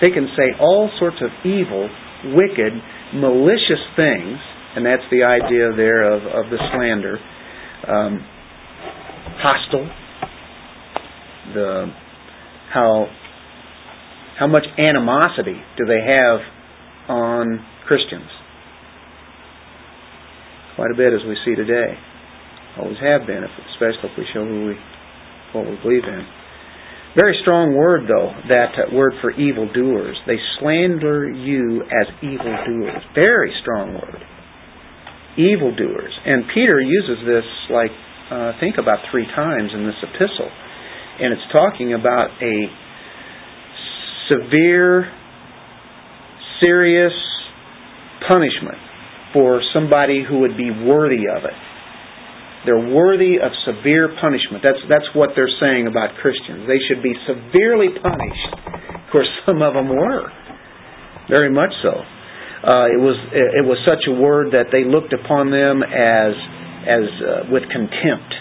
They 0.00 0.10
can 0.10 0.28
say 0.36 0.54
all 0.60 0.90
sorts 0.98 1.16
of 1.20 1.30
evil, 1.44 1.90
wicked, 2.36 2.72
malicious 3.14 3.82
things, 3.96 4.38
and 4.76 4.86
that's 4.86 5.02
the 5.10 5.24
idea 5.24 5.74
there 5.76 6.02
of, 6.02 6.22
of 6.22 6.50
the 6.50 6.58
slander. 6.70 7.18
Um, 7.88 8.22
hostile, 9.42 9.90
the 11.52 11.92
how 12.72 13.06
how 14.38 14.46
much 14.46 14.64
animosity 14.78 15.60
do 15.78 15.84
they 15.86 16.00
have 16.00 16.40
on 17.08 17.64
Christians? 17.86 18.30
Quite 20.76 20.90
a 20.90 20.96
bit 20.96 21.12
as 21.12 21.20
we 21.26 21.36
see 21.44 21.54
today. 21.54 21.94
Always 22.78 22.98
have 22.98 23.26
been, 23.26 23.44
especially 23.44 24.10
if 24.10 24.18
we 24.18 24.24
show 24.34 24.44
who 24.44 24.66
we 24.66 24.74
what 25.52 25.70
we 25.70 25.76
believe 25.82 26.02
in. 26.02 26.26
Very 27.14 27.38
strong 27.42 27.78
word, 27.78 28.10
though, 28.10 28.34
that 28.50 28.90
word 28.90 29.14
for 29.22 29.30
evildoers. 29.30 30.18
They 30.26 30.34
slander 30.58 31.30
you 31.30 31.86
as 31.86 32.10
evildoers. 32.18 33.02
Very 33.14 33.54
strong 33.62 33.94
word. 33.94 34.18
Evildoers. 35.38 36.10
And 36.26 36.42
Peter 36.50 36.82
uses 36.82 37.22
this, 37.22 37.46
like, 37.70 37.94
uh, 38.34 38.58
think 38.58 38.82
about 38.82 38.98
three 39.14 39.26
times 39.30 39.70
in 39.70 39.86
this 39.86 39.98
epistle. 40.02 40.50
And 41.20 41.32
it's 41.32 41.46
talking 41.52 41.94
about 41.94 42.30
a 42.42 42.56
severe, 44.28 45.10
serious 46.60 47.14
punishment 48.28 48.78
for 49.32 49.60
somebody 49.74 50.24
who 50.26 50.40
would 50.40 50.56
be 50.56 50.70
worthy 50.70 51.26
of 51.28 51.44
it. 51.44 51.58
They're 52.64 52.80
worthy 52.80 53.36
of 53.36 53.52
severe 53.68 54.08
punishment. 54.20 54.64
That's 54.64 54.80
that's 54.88 55.04
what 55.12 55.36
they're 55.36 55.52
saying 55.60 55.86
about 55.86 56.16
Christians. 56.22 56.64
They 56.64 56.80
should 56.88 57.02
be 57.02 57.12
severely 57.28 57.92
punished. 57.92 58.48
Of 59.04 59.12
course, 59.12 59.28
some 59.46 59.60
of 59.60 59.74
them 59.74 59.88
were, 59.88 60.32
very 61.28 61.52
much 61.52 61.72
so. 61.82 61.92
Uh, 61.92 62.88
it 62.88 63.00
was 63.00 63.18
it 63.36 63.64
was 63.68 63.76
such 63.84 64.08
a 64.08 64.14
word 64.16 64.56
that 64.56 64.72
they 64.72 64.88
looked 64.88 65.12
upon 65.12 65.52
them 65.52 65.84
as 65.84 66.32
as 66.88 67.04
uh, 67.20 67.52
with 67.52 67.68
contempt. 67.68 68.32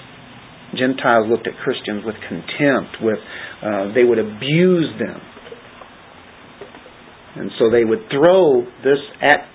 Gentiles 0.77 1.27
looked 1.29 1.47
at 1.47 1.53
Christians 1.63 2.03
with 2.05 2.15
contempt. 2.27 3.01
With 3.01 3.19
uh, 3.62 3.93
they 3.93 4.03
would 4.03 4.19
abuse 4.19 4.89
them, 4.99 5.21
and 7.36 7.51
so 7.59 7.69
they 7.69 7.83
would 7.83 8.09
throw 8.12 8.62
this 8.83 9.01
at 9.21 9.47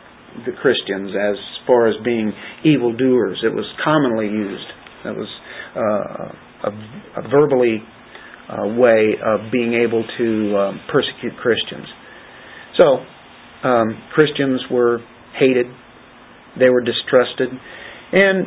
the 0.47 0.53
Christians 0.53 1.11
as 1.15 1.37
far 1.67 1.89
as 1.89 1.95
being 2.05 2.33
evildoers. 2.65 3.43
It 3.45 3.55
was 3.55 3.67
commonly 3.85 4.27
used. 4.27 4.69
That 5.05 5.15
was 5.15 5.29
uh, 5.77 6.69
a, 6.69 7.21
a, 7.21 7.29
verbally 7.29 7.83
uh, 8.49 8.75
way 8.79 9.15
of 9.25 9.53
being 9.53 9.75
able 9.75 10.05
to 10.19 10.59
um, 10.59 10.81
persecute 10.91 11.37
Christians. 11.41 11.87
So, 12.77 13.05
um, 13.69 14.03
Christians 14.15 14.61
were 14.71 14.99
hated, 15.39 15.67
they 16.59 16.71
were 16.71 16.83
distrusted, 16.83 17.49
and 18.13 18.47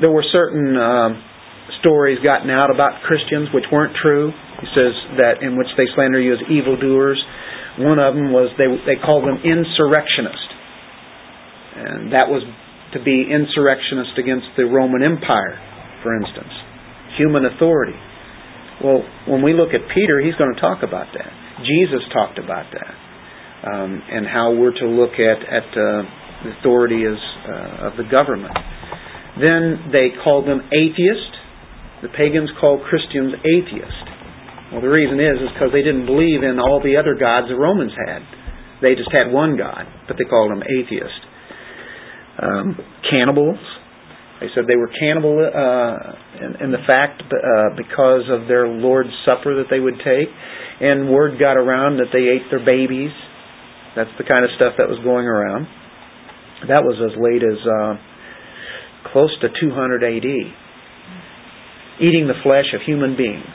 there 0.00 0.10
were 0.10 0.24
certain 0.32 0.76
um, 0.76 1.22
stories 1.84 2.16
gotten 2.24 2.48
out 2.48 2.72
about 2.72 3.04
Christians 3.04 3.52
which 3.52 3.68
weren't 3.68 3.92
true. 4.00 4.32
He 4.64 4.68
says 4.72 4.96
that 5.20 5.44
in 5.44 5.60
which 5.60 5.68
they 5.76 5.84
slander 5.92 6.18
you 6.18 6.32
as 6.32 6.42
evildoers. 6.48 7.20
One 7.76 8.00
of 8.00 8.16
them 8.16 8.32
was 8.32 8.48
they 8.56 8.72
they 8.88 8.96
called 8.96 9.28
them 9.28 9.44
insurrectionists 9.44 10.54
and 11.74 12.12
that 12.14 12.30
was 12.30 12.42
to 12.94 13.02
be 13.02 13.26
insurrectionist 13.26 14.14
against 14.18 14.46
the 14.56 14.64
Roman 14.64 15.02
Empire, 15.02 15.58
for 16.02 16.14
instance. 16.14 16.54
Human 17.18 17.44
authority. 17.44 17.98
Well, 18.82 19.02
when 19.26 19.42
we 19.42 19.54
look 19.54 19.74
at 19.74 19.82
Peter, 19.90 20.22
he's 20.22 20.34
going 20.38 20.54
to 20.54 20.60
talk 20.60 20.86
about 20.86 21.10
that. 21.14 21.30
Jesus 21.66 22.06
talked 22.14 22.38
about 22.38 22.70
that. 22.70 22.94
Um, 23.64 24.02
and 24.12 24.26
how 24.26 24.52
we're 24.52 24.76
to 24.76 24.86
look 24.86 25.16
at, 25.16 25.40
at 25.40 25.66
uh, 25.72 26.04
the 26.44 26.50
authority 26.60 27.02
as, 27.08 27.18
uh, 27.48 27.88
of 27.88 27.96
the 27.96 28.04
government. 28.04 28.52
Then 29.40 29.90
they 29.90 30.12
called 30.22 30.46
them 30.46 30.60
atheist. 30.68 31.33
The 32.04 32.12
pagans 32.12 32.52
called 32.60 32.84
Christians 32.84 33.32
atheist. 33.40 34.04
Well, 34.70 34.84
the 34.84 34.92
reason 34.92 35.16
is 35.16 35.40
is 35.40 35.48
because 35.56 35.72
they 35.72 35.80
didn't 35.80 36.04
believe 36.04 36.44
in 36.44 36.60
all 36.60 36.84
the 36.84 37.00
other 37.00 37.16
gods 37.16 37.48
the 37.48 37.56
Romans 37.56 37.96
had. 37.96 38.20
They 38.84 38.92
just 38.92 39.08
had 39.08 39.32
one 39.32 39.56
God, 39.56 39.88
but 40.06 40.20
they 40.20 40.28
called 40.28 40.52
them 40.52 40.60
atheist 40.60 41.22
um, 42.40 42.76
cannibals. 43.14 43.58
They 44.40 44.48
said 44.54 44.64
they 44.66 44.76
were 44.76 44.90
cannibal 44.98 45.38
uh, 45.38 46.44
in, 46.44 46.68
in 46.68 46.70
the 46.72 46.82
fact 46.86 47.22
uh, 47.22 47.72
because 47.76 48.26
of 48.28 48.48
their 48.48 48.66
Lord's 48.66 49.14
Supper 49.24 49.62
that 49.62 49.70
they 49.70 49.80
would 49.80 49.96
take, 50.04 50.28
and 50.80 51.08
word 51.08 51.38
got 51.38 51.56
around 51.56 51.98
that 51.98 52.10
they 52.12 52.28
ate 52.28 52.50
their 52.50 52.64
babies. 52.64 53.14
That's 53.96 54.10
the 54.18 54.24
kind 54.24 54.44
of 54.44 54.50
stuff 54.56 54.74
that 54.76 54.90
was 54.90 54.98
going 55.04 55.26
around. 55.26 55.66
That 56.68 56.82
was 56.82 56.98
as 56.98 57.14
late 57.16 57.46
as 57.46 57.60
uh, 57.62 57.94
close 59.12 59.30
to 59.40 59.48
200 59.48 60.02
AD. 60.02 60.63
Eating 62.00 62.26
the 62.26 62.38
flesh 62.42 62.74
of 62.74 62.82
human 62.82 63.16
beings. 63.16 63.54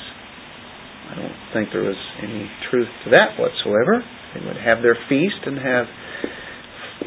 I 1.09 1.15
don't 1.15 1.39
think 1.53 1.69
there 1.73 1.83
was 1.83 1.99
any 2.21 2.45
truth 2.69 2.87
to 3.05 3.09
that 3.11 3.39
whatsoever. 3.39 4.05
They 4.33 4.45
would 4.45 4.57
have 4.57 4.81
their 4.85 4.97
feast 5.09 5.41
and 5.45 5.57
have 5.57 5.85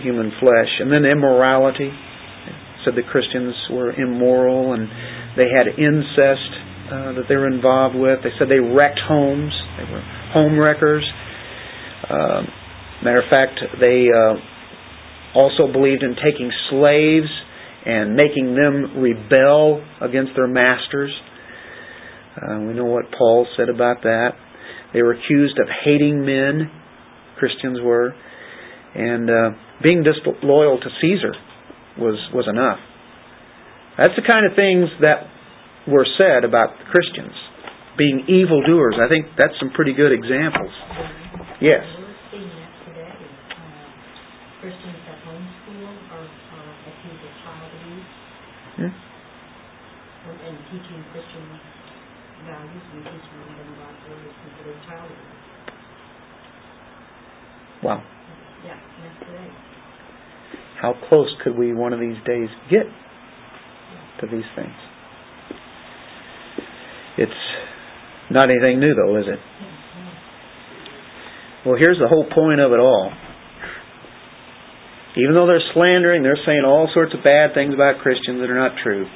human 0.03 0.33
flesh. 0.41 0.69
And 0.81 0.91
then 0.91 1.05
immorality. 1.05 1.91
said 2.85 2.95
the 2.97 3.07
Christians 3.07 3.55
were 3.71 3.93
immoral 3.93 4.75
and 4.75 4.89
they 5.37 5.47
had 5.49 5.71
incest 5.79 6.51
uh, 6.91 7.13
that 7.15 7.25
they 7.29 7.37
were 7.37 7.49
involved 7.49 7.95
with. 7.95 8.21
They 8.23 8.35
said 8.39 8.49
they 8.51 8.61
wrecked 8.61 9.01
homes. 9.01 9.53
They 9.79 9.87
were 9.87 10.03
home 10.35 10.59
wreckers. 10.59 11.07
Uh, 12.11 12.43
matter 13.05 13.23
of 13.23 13.31
fact, 13.31 13.57
they 13.81 14.11
uh, 14.11 14.35
also 15.35 15.71
believed 15.73 16.03
in 16.03 16.17
taking 16.19 16.51
slaves 16.69 17.31
and 17.85 18.15
making 18.15 18.55
them 18.55 19.03
rebel 19.03 19.85
against 20.01 20.33
their 20.37 20.47
masters. 20.47 21.13
Uh, 22.37 22.61
we 22.61 22.75
know 22.75 22.85
what 22.85 23.07
Paul 23.17 23.47
said 23.57 23.69
about 23.69 24.03
that. 24.03 24.31
They 24.95 25.03
were 25.03 25.13
accused 25.13 25.59
of 25.59 25.67
hating 25.85 26.25
men. 26.25 26.71
Christians 27.39 27.79
were, 27.83 28.15
and 28.95 29.29
uh, 29.29 29.51
being 29.83 30.05
disloyal 30.05 30.79
to 30.79 30.89
Caesar 31.01 31.35
was, 31.99 32.19
was 32.33 32.47
enough. 32.49 32.79
That's 33.99 34.15
the 34.17 34.23
kind 34.25 34.47
of 34.47 34.57
things 34.57 34.89
that 35.01 35.27
were 35.91 36.07
said 36.17 36.45
about 36.45 36.71
Christians. 36.91 37.35
Being 37.99 38.25
evildoers. 38.25 38.97
I 38.97 39.09
think 39.09 39.27
that's 39.37 39.53
some 39.61 39.69
pretty 39.77 39.93
good 39.93 40.17
examples. 40.17 40.73
Yes. 41.61 41.85
We're 41.85 42.17
seeing 42.33 42.49
that 42.49 42.73
today. 42.89 43.05
Uh, 43.05 44.65
Christians 44.65 44.97
that 45.05 45.19
homeschool 45.29 45.93
are 46.09 46.25
uh, 46.25 46.89
accused 46.89 47.21
of 47.21 47.33
child 47.45 47.69
abuse 47.69 48.09
Hmm? 48.73 48.89
and, 48.89 50.39
and 50.41 50.57
teaching 50.73 51.05
Christian 51.13 51.45
values 52.49 52.87
and 52.97 53.05
teaching 53.05 53.45
them 53.45 53.61
is 53.61 54.33
considered 54.41 54.81
child. 54.89 55.13
Wow. 57.85 58.01
Yeah, 58.65 58.81
that's. 59.05 59.21
How 60.81 60.95
close 61.09 61.29
could 61.45 61.59
we 61.59 61.75
one 61.75 61.93
of 61.93 62.01
these 62.01 62.17
days 62.27 62.49
get 62.71 62.87
to 64.21 64.27
these 64.27 64.49
things? 64.57 64.75
It's 67.19 67.43
not 68.31 68.49
anything 68.49 68.81
new, 68.81 68.95
though, 68.95 69.17
is 69.19 69.27
it? 69.29 69.39
Mm-hmm. 69.39 70.09
Well, 71.69 71.77
here's 71.79 71.99
the 71.99 72.09
whole 72.09 72.25
point 72.25 72.61
of 72.61 72.73
it 72.73 72.81
all. 72.81 73.13
Even 75.19 75.35
though 75.35 75.47
they're 75.47 75.61
slandering, 75.75 76.23
they're 76.23 76.41
saying 76.47 76.63
all 76.65 76.89
sorts 76.95 77.13
of 77.13 77.23
bad 77.23 77.53
things 77.53 77.75
about 77.75 78.01
Christians 78.01 78.41
that 78.41 78.49
are 78.49 78.57
not 78.57 78.73
true. 78.83 79.07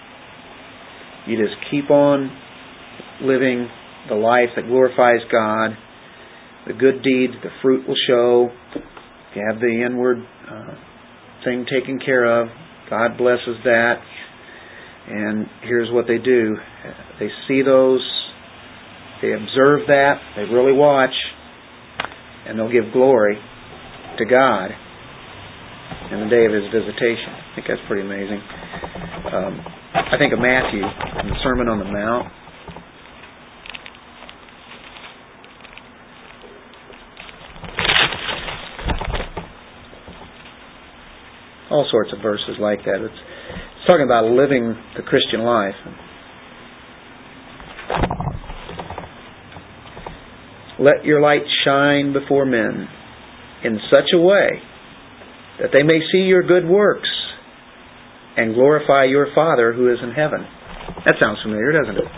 You 1.26 1.36
just 1.36 1.56
keep 1.70 1.90
on 1.90 2.30
living 3.22 3.68
the 4.08 4.14
life 4.14 4.50
that 4.54 4.66
glorifies 4.66 5.20
God. 5.30 5.76
The 6.66 6.72
good 6.72 7.02
deeds, 7.02 7.34
the 7.42 7.50
fruit 7.62 7.86
will 7.86 7.96
show. 8.06 8.50
You 9.34 9.42
have 9.50 9.60
the 9.60 9.84
inward 9.84 10.18
uh, 10.18 10.74
thing 11.44 11.66
taken 11.70 11.98
care 12.04 12.42
of. 12.42 12.48
God 12.88 13.18
blesses 13.18 13.56
that. 13.64 13.96
And 15.08 15.46
here's 15.62 15.92
what 15.92 16.06
they 16.06 16.18
do 16.18 16.56
they 17.20 17.28
see 17.48 17.62
those, 17.62 18.02
they 19.22 19.32
observe 19.32 19.86
that, 19.86 20.14
they 20.36 20.42
really 20.42 20.72
watch, 20.72 21.14
and 22.46 22.58
they'll 22.58 22.72
give 22.72 22.92
glory 22.92 23.36
to 24.18 24.24
God 24.24 24.70
in 26.10 26.20
the 26.20 26.30
day 26.30 26.46
of 26.46 26.52
His 26.52 26.66
visitation. 26.72 27.30
I 27.30 27.54
think 27.54 27.66
that's 27.68 27.80
pretty 27.88 28.02
amazing. 28.02 28.40
Um, 29.32 29.75
I 29.96 30.18
think 30.18 30.32
of 30.32 30.38
Matthew 30.38 30.84
in 30.84 31.28
the 31.28 31.36
Sermon 31.42 31.68
on 31.68 31.78
the 31.78 31.84
Mount. 31.84 32.32
all 41.68 41.86
sorts 41.90 42.10
of 42.12 42.22
verses 42.22 42.56
like 42.58 42.78
that. 42.84 43.04
It's, 43.04 43.12
it's 43.12 43.86
talking 43.86 44.04
about 44.04 44.24
living 44.24 44.74
the 44.96 45.02
Christian 45.02 45.42
life. 45.42 45.74
Let 50.78 51.04
your 51.04 51.20
light 51.20 51.42
shine 51.64 52.12
before 52.12 52.46
men 52.46 52.88
in 53.64 53.78
such 53.90 54.14
a 54.14 54.18
way 54.18 54.62
that 55.60 55.70
they 55.72 55.82
may 55.82 56.00
see 56.12 56.24
your 56.24 56.42
good 56.42 56.66
works 56.66 57.08
and 58.36 58.54
glorify 58.54 59.04
your 59.04 59.28
Father 59.34 59.72
who 59.72 59.90
is 59.90 59.98
in 60.02 60.10
heaven. 60.12 60.44
That 61.04 61.16
sounds 61.18 61.38
familiar, 61.42 61.72
doesn't 61.72 61.96
it? 61.96 62.10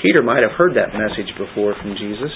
Peter 0.00 0.22
might 0.22 0.42
have 0.42 0.52
heard 0.52 0.76
that 0.76 0.94
message 0.94 1.32
before 1.34 1.74
from 1.82 1.96
Jesus, 1.98 2.30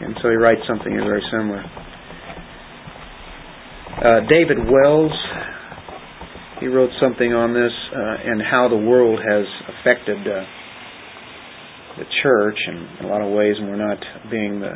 and 0.00 0.16
so 0.22 0.30
he 0.30 0.36
writes 0.36 0.62
something 0.66 0.94
very 0.96 1.22
similar. 1.30 1.60
Uh, 3.94 4.20
David 4.30 4.58
Wells, 4.64 5.12
he 6.60 6.66
wrote 6.66 6.90
something 7.00 7.32
on 7.32 7.52
this 7.52 7.72
uh, 7.92 8.30
and 8.30 8.40
how 8.40 8.68
the 8.68 8.76
world 8.76 9.20
has 9.20 9.44
affected 9.76 10.18
uh, 10.26 10.44
the 11.98 12.04
church 12.22 12.58
in 12.68 13.06
a 13.06 13.08
lot 13.08 13.20
of 13.20 13.30
ways, 13.30 13.54
and 13.58 13.68
we're 13.68 13.76
not 13.76 13.98
being 14.30 14.60
the 14.60 14.72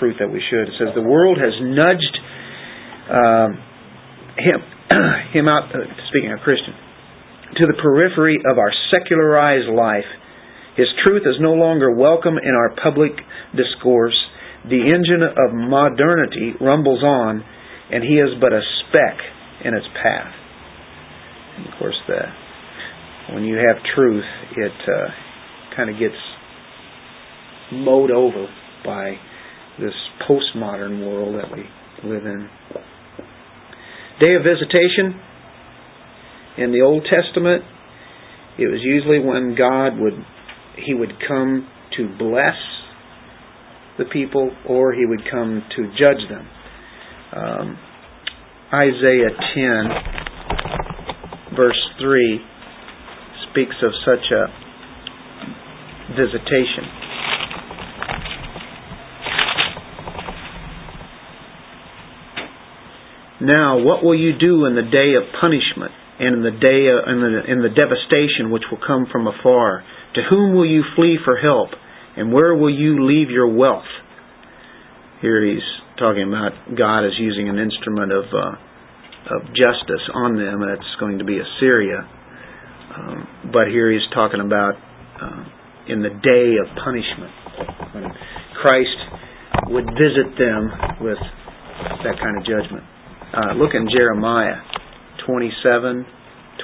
fruit 0.00 0.16
that 0.18 0.30
we 0.30 0.42
should. 0.48 0.68
It 0.68 0.74
says 0.78 0.88
the 0.94 1.02
world 1.02 1.38
has 1.38 1.52
nudged 1.60 2.16
um, 3.10 3.50
him 4.38 4.77
him 5.32 5.48
out. 5.48 5.74
Uh, 5.74 5.84
speaking 6.08 6.32
of 6.32 6.40
Christian, 6.40 6.74
to 7.56 7.66
the 7.66 7.76
periphery 7.80 8.38
of 8.50 8.58
our 8.58 8.72
secularized 8.90 9.68
life. 9.68 10.08
His 10.76 10.86
truth 11.02 11.22
is 11.26 11.36
no 11.40 11.54
longer 11.54 11.90
welcome 11.90 12.38
in 12.38 12.54
our 12.54 12.70
public 12.82 13.12
discourse. 13.56 14.14
The 14.62 14.78
engine 14.78 15.22
of 15.22 15.54
modernity 15.54 16.54
rumbles 16.60 17.02
on 17.02 17.42
and 17.90 18.04
he 18.04 18.14
is 18.14 18.28
but 18.40 18.52
a 18.52 18.60
speck 18.60 19.16
in 19.64 19.74
its 19.74 19.86
path. 20.02 20.32
And 21.56 21.66
of 21.66 21.78
course, 21.78 21.96
the 22.06 23.34
when 23.34 23.44
you 23.44 23.56
have 23.56 23.76
truth, 23.94 24.24
it 24.56 24.72
uh, 24.88 25.76
kind 25.76 25.90
of 25.90 25.98
gets 25.98 26.16
mowed 27.72 28.10
over 28.10 28.46
by 28.84 29.16
this 29.78 29.92
postmodern 30.28 31.04
world 31.06 31.34
that 31.34 31.52
we 31.52 31.64
live 32.08 32.24
in. 32.24 32.48
Day 34.20 34.34
of 34.34 34.42
visitation 34.42 35.18
in 36.58 36.72
the 36.72 36.82
Old 36.82 37.04
Testament, 37.04 37.62
it 38.58 38.66
was 38.66 38.80
usually 38.82 39.20
when 39.20 39.54
God 39.56 39.96
would 39.98 40.14
he 40.84 40.92
would 40.94 41.12
come 41.26 41.66
to 41.96 42.08
bless 42.18 42.56
the 43.98 44.04
people 44.04 44.50
or 44.68 44.92
he 44.92 45.06
would 45.06 45.22
come 45.30 45.62
to 45.76 45.86
judge 45.98 46.28
them. 46.28 46.46
Um, 47.34 47.78
Isaiah 48.72 49.30
10, 49.54 49.88
verse 51.56 51.88
3, 52.00 52.40
speaks 53.50 53.74
of 53.82 53.90
such 54.04 54.30
a 54.30 54.46
visitation. 56.14 56.97
Now, 63.48 63.80
what 63.80 64.04
will 64.04 64.18
you 64.18 64.36
do 64.38 64.66
in 64.66 64.76
the 64.76 64.84
day 64.84 65.16
of 65.16 65.24
punishment 65.40 65.92
and 66.20 66.36
in 66.36 66.42
the 66.44 66.52
day 66.52 66.92
of, 66.92 67.08
in 67.08 67.18
the, 67.24 67.40
in 67.48 67.58
the 67.64 67.72
devastation 67.72 68.52
which 68.52 68.68
will 68.70 68.82
come 68.84 69.06
from 69.10 69.26
afar? 69.26 69.84
To 70.16 70.20
whom 70.28 70.54
will 70.54 70.68
you 70.68 70.84
flee 70.94 71.16
for 71.24 71.36
help, 71.40 71.70
and 72.16 72.32
where 72.32 72.54
will 72.54 72.68
you 72.68 73.06
leave 73.08 73.30
your 73.30 73.48
wealth? 73.48 73.88
Here 75.22 75.40
he's 75.44 75.64
talking 75.98 76.28
about 76.28 76.52
God 76.76 77.06
is 77.06 77.16
using 77.18 77.48
an 77.48 77.58
instrument 77.58 78.12
of 78.12 78.24
uh, 78.28 79.34
of 79.34 79.42
justice 79.52 80.04
on 80.14 80.36
them, 80.36 80.62
and 80.62 80.70
it's 80.72 80.96
going 81.00 81.18
to 81.18 81.24
be 81.24 81.38
Assyria. 81.38 82.04
Um, 82.96 83.50
but 83.52 83.68
here 83.68 83.92
he's 83.92 84.06
talking 84.14 84.40
about 84.40 84.74
uh, 85.20 85.44
in 85.88 86.00
the 86.02 86.08
day 86.08 86.56
of 86.60 86.66
punishment 86.84 87.32
when 87.94 88.04
Christ 88.60 88.98
would 89.68 89.86
visit 89.96 90.36
them 90.38 90.72
with 91.00 91.18
that 92.04 92.16
kind 92.20 92.36
of 92.36 92.44
judgment. 92.44 92.84
Uh, 93.28 93.52
look 93.54 93.74
in 93.74 93.88
Jeremiah 93.92 94.62
27, 95.26 96.06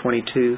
22. 0.03 0.57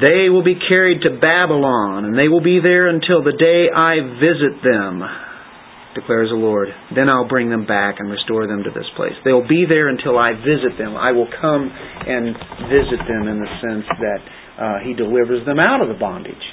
They 0.00 0.28
will 0.28 0.44
be 0.44 0.56
carried 0.56 1.02
to 1.02 1.16
Babylon, 1.20 2.04
and 2.04 2.16
they 2.16 2.28
will 2.28 2.42
be 2.42 2.60
there 2.62 2.88
until 2.88 3.24
the 3.24 3.36
day 3.36 3.68
I 3.72 4.00
visit 4.20 4.60
them, 4.64 5.00
declares 5.96 6.28
the 6.28 6.36
Lord. 6.36 6.68
Then 6.94 7.08
I'll 7.08 7.28
bring 7.28 7.50
them 7.50 7.66
back 7.66 7.96
and 7.98 8.08
restore 8.08 8.46
them 8.46 8.64
to 8.64 8.70
this 8.70 8.88
place. 8.96 9.16
They'll 9.24 9.48
be 9.48 9.64
there 9.68 9.88
until 9.88 10.16
I 10.16 10.32
visit 10.32 10.76
them. 10.78 10.96
I 10.96 11.12
will 11.12 11.28
come 11.28 11.68
and 11.72 12.36
visit 12.68 13.00
them 13.08 13.28
in 13.28 13.40
the 13.40 13.52
sense 13.60 13.86
that 13.88 14.20
uh, 14.60 14.78
He 14.84 14.92
delivers 14.92 15.44
them 15.44 15.58
out 15.58 15.80
of 15.80 15.88
the 15.88 15.98
bondage. 16.00 16.46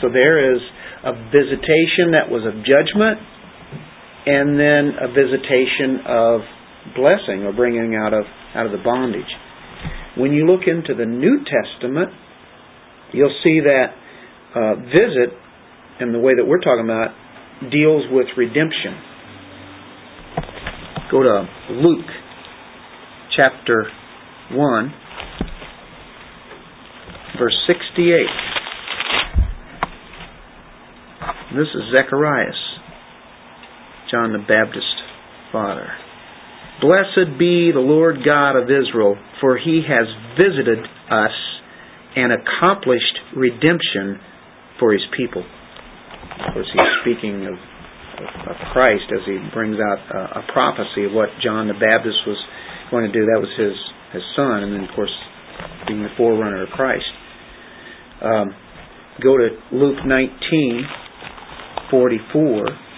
So 0.00 0.10
there 0.10 0.54
is 0.54 0.62
a 1.02 1.14
visitation 1.30 2.14
that 2.14 2.30
was 2.30 2.46
of 2.46 2.62
judgment, 2.62 3.18
and 4.26 4.58
then 4.58 4.94
a 5.00 5.08
visitation 5.08 6.00
of 6.06 6.40
blessing 6.96 7.44
or 7.44 7.52
bringing 7.52 7.94
out 7.94 8.14
of 8.14 8.24
out 8.54 8.66
of 8.66 8.72
the 8.72 8.82
bondage. 8.82 9.30
When 10.16 10.32
you 10.32 10.46
look 10.46 10.62
into 10.66 10.94
the 10.94 11.06
New 11.06 11.44
Testament, 11.44 12.10
you'll 13.12 13.34
see 13.42 13.60
that 13.60 13.94
uh, 14.54 14.74
visit, 14.84 15.32
and 16.00 16.14
the 16.14 16.18
way 16.18 16.32
that 16.36 16.44
we're 16.44 16.60
talking 16.60 16.84
about, 16.84 17.14
deals 17.70 18.04
with 18.10 18.26
redemption. 18.36 19.00
Go 21.10 21.22
to 21.22 21.48
Luke 21.70 22.06
chapter 23.36 23.86
1, 24.52 24.94
verse 27.38 27.56
68. 27.66 28.52
This 31.56 31.68
is 31.74 31.82
Zacharias, 31.92 32.56
John 34.12 34.32
the 34.32 34.44
Baptist 34.44 34.92
father. 35.50 35.88
Blessed 36.84 37.38
be 37.38 37.72
the 37.72 37.80
Lord 37.80 38.20
God 38.24 38.60
of 38.60 38.68
Israel, 38.68 39.16
for 39.40 39.56
he 39.56 39.80
has 39.88 40.04
visited 40.36 40.84
us 41.08 41.36
and 42.16 42.32
accomplished 42.32 43.16
redemption 43.34 44.20
for 44.78 44.92
his 44.92 45.02
people. 45.16 45.40
Of 45.40 46.54
course, 46.54 46.68
he's 46.72 46.92
speaking 47.00 47.48
of, 47.48 47.56
of 47.56 48.56
Christ 48.72 49.08
as 49.08 49.24
he 49.24 49.40
brings 49.54 49.76
out 49.80 49.98
a, 50.12 50.40
a, 50.40 50.52
prophecy 50.52 51.08
of 51.08 51.12
what 51.12 51.28
John 51.42 51.68
the 51.68 51.74
Baptist 51.74 52.20
was 52.26 52.36
going 52.90 53.06
to 53.08 53.12
do. 53.12 53.24
That 53.24 53.40
was 53.40 53.48
his, 53.56 53.76
his 54.12 54.22
son, 54.36 54.64
and 54.64 54.72
then, 54.74 54.84
of 54.84 54.94
course, 54.94 55.12
being 55.88 56.02
the 56.02 56.12
forerunner 56.16 56.64
of 56.64 56.68
Christ. 56.70 57.08
Um, 58.20 58.54
go 59.22 59.36
to 59.38 59.48
Luke 59.72 60.04
19 60.04 60.84
44. 61.90 62.91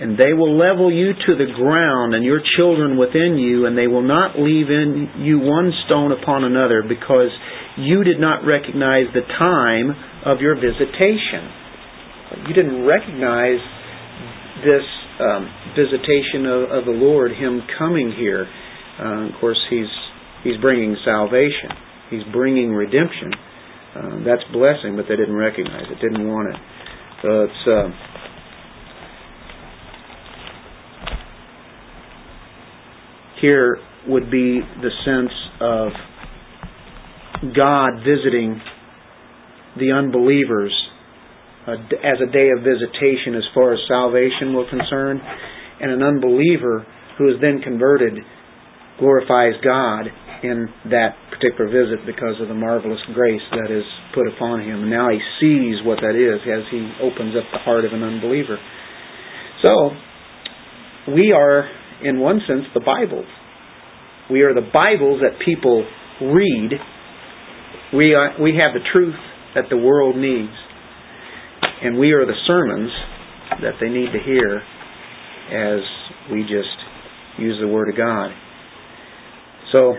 And 0.00 0.16
they 0.16 0.32
will 0.32 0.56
level 0.56 0.88
you 0.88 1.12
to 1.12 1.32
the 1.36 1.52
ground 1.52 2.14
and 2.14 2.24
your 2.24 2.40
children 2.56 2.96
within 2.96 3.36
you, 3.36 3.66
and 3.66 3.76
they 3.76 3.86
will 3.86 4.02
not 4.02 4.32
leave 4.40 4.72
in 4.72 5.20
you 5.20 5.38
one 5.38 5.70
stone 5.84 6.10
upon 6.10 6.42
another, 6.42 6.82
because 6.82 7.28
you 7.76 8.02
did 8.02 8.18
not 8.18 8.40
recognize 8.48 9.12
the 9.12 9.20
time 9.36 9.92
of 10.24 10.40
your 10.40 10.56
visitation. 10.56 12.48
You 12.48 12.54
didn't 12.56 12.86
recognize 12.88 13.60
this 14.64 14.86
um, 15.20 15.44
visitation 15.76 16.48
of, 16.48 16.80
of, 16.80 16.82
the 16.88 16.96
Lord, 16.96 17.32
Him 17.32 17.60
coming 17.78 18.10
here. 18.16 18.48
Uh, 18.98 19.28
of 19.28 19.32
course, 19.38 19.60
He's 19.68 19.92
He's 20.44 20.56
bringing 20.62 20.96
salvation. 21.04 21.76
He's 22.08 22.24
bringing 22.32 22.72
redemption. 22.72 23.32
Uh, 23.92 24.24
that's 24.24 24.40
blessing, 24.50 24.96
but 24.96 25.04
they 25.04 25.16
didn't 25.16 25.36
recognize 25.36 25.84
it, 25.92 26.00
didn't 26.00 26.26
want 26.26 26.48
it. 26.48 26.60
So 27.20 27.28
it's. 27.44 27.62
Uh, 27.68 28.09
here 33.40 33.78
would 34.08 34.30
be 34.30 34.60
the 34.82 34.90
sense 35.04 35.32
of 35.60 35.92
God 37.54 38.04
visiting 38.04 38.60
the 39.78 39.92
unbelievers 39.92 40.74
uh, 41.66 41.72
as 42.02 42.18
a 42.20 42.30
day 42.32 42.48
of 42.56 42.64
visitation 42.64 43.34
as 43.36 43.44
far 43.54 43.72
as 43.72 43.80
salvation 43.88 44.54
were 44.54 44.68
concerned, 44.68 45.20
and 45.80 45.90
an 45.90 46.02
unbeliever 46.02 46.86
who 47.18 47.28
is 47.28 47.36
then 47.40 47.60
converted 47.62 48.14
glorifies 48.98 49.54
God 49.64 50.08
in 50.42 50.68
that 50.88 51.16
particular 51.32 51.68
visit 51.68 52.04
because 52.06 52.40
of 52.40 52.48
the 52.48 52.54
marvelous 52.54 53.00
grace 53.12 53.44
that 53.52 53.70
is 53.72 53.84
put 54.14 54.28
upon 54.28 54.60
him. 54.60 54.88
And 54.88 54.90
now 54.90 55.08
he 55.08 55.20
sees 55.40 55.84
what 55.84 56.00
that 56.00 56.16
is 56.16 56.40
as 56.48 56.64
he 56.70 56.80
opens 57.00 57.36
up 57.36 57.44
the 57.52 57.60
heart 57.60 57.84
of 57.84 57.92
an 57.92 58.02
unbeliever. 58.02 58.56
So, 59.62 59.92
we 61.12 61.32
are, 61.32 61.68
in 62.02 62.20
one 62.20 62.40
sense, 62.46 62.64
the 62.74 62.80
Bible. 62.80 63.24
We 64.30 64.42
are 64.42 64.54
the 64.54 64.68
Bibles 64.72 65.20
that 65.22 65.44
people 65.44 65.86
read. 66.22 66.70
We, 67.94 68.14
are, 68.14 68.40
we 68.40 68.56
have 68.56 68.74
the 68.74 68.86
truth 68.92 69.14
that 69.54 69.64
the 69.70 69.76
world 69.76 70.16
needs. 70.16 70.52
And 71.82 71.98
we 71.98 72.12
are 72.12 72.26
the 72.26 72.38
sermons 72.46 72.90
that 73.62 73.74
they 73.80 73.88
need 73.88 74.12
to 74.12 74.20
hear 74.24 74.62
as 75.50 75.80
we 76.30 76.42
just 76.42 76.76
use 77.38 77.58
the 77.60 77.68
Word 77.68 77.88
of 77.88 77.96
God. 77.96 78.30
So 79.72 79.94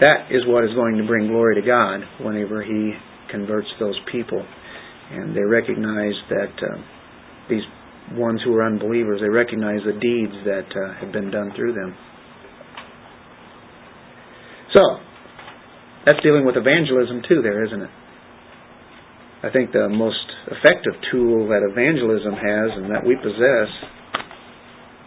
that 0.00 0.30
is 0.30 0.42
what 0.46 0.64
is 0.64 0.70
going 0.74 0.96
to 0.96 1.06
bring 1.06 1.28
glory 1.28 1.60
to 1.60 1.66
God 1.66 2.00
whenever 2.24 2.62
He 2.62 2.92
converts 3.30 3.68
those 3.78 3.98
people. 4.10 4.44
And 5.10 5.36
they 5.36 5.42
recognize 5.42 6.14
that 6.30 6.54
uh, 6.62 6.80
these 7.50 7.62
ones 8.12 8.40
who 8.44 8.54
are 8.54 8.66
unbelievers, 8.66 9.20
they 9.20 9.28
recognize 9.28 9.80
the 9.84 9.98
deeds 9.98 10.34
that 10.44 10.68
uh, 10.70 11.00
have 11.00 11.12
been 11.12 11.30
done 11.30 11.52
through 11.56 11.72
them. 11.72 11.96
So, 14.72 14.80
that's 16.06 16.20
dealing 16.22 16.44
with 16.44 16.56
evangelism 16.56 17.22
too, 17.28 17.40
there, 17.42 17.64
isn't 17.64 17.82
it? 17.82 17.90
I 19.42 19.50
think 19.50 19.72
the 19.72 19.88
most 19.88 20.24
effective 20.48 20.94
tool 21.12 21.48
that 21.48 21.60
evangelism 21.60 22.32
has 22.32 22.68
and 22.76 22.90
that 22.90 23.04
we 23.06 23.16
possess 23.16 23.70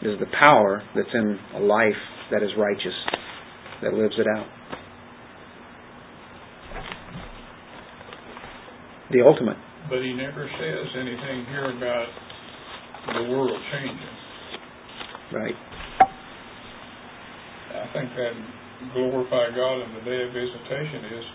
is 0.01 0.19
the 0.19 0.29
power 0.45 0.81
that's 0.95 1.09
in 1.13 1.39
a 1.55 1.59
life 1.59 1.97
that 2.31 2.43
is 2.43 2.49
righteous, 2.57 2.93
that 3.81 3.93
lives 3.93 4.13
it 4.17 4.27
out. 4.37 4.45
The 9.11 9.21
ultimate. 9.25 9.57
But 9.89 10.03
he 10.03 10.13
never 10.13 10.49
says 10.59 10.87
anything 10.99 11.45
here 11.49 11.71
about 11.77 12.07
the 13.13 13.23
world 13.31 13.55
changing. 13.71 14.17
Right. 15.31 15.57
I 17.77 17.87
think 17.93 18.11
that 18.15 18.33
glorify 18.93 19.51
God 19.55 19.81
in 19.83 19.89
the 19.95 20.03
day 20.03 20.21
of 20.27 20.31
visitation 20.35 21.01
is 21.17 21.25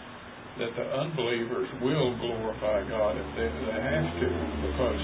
that 0.61 0.73
the 0.77 0.85
unbelievers 0.85 1.69
will 1.81 2.13
glorify 2.21 2.85
God 2.89 3.17
if 3.17 3.29
they, 3.37 3.49
they 3.49 3.81
have 3.81 4.09
to 4.21 4.29
because 4.69 5.03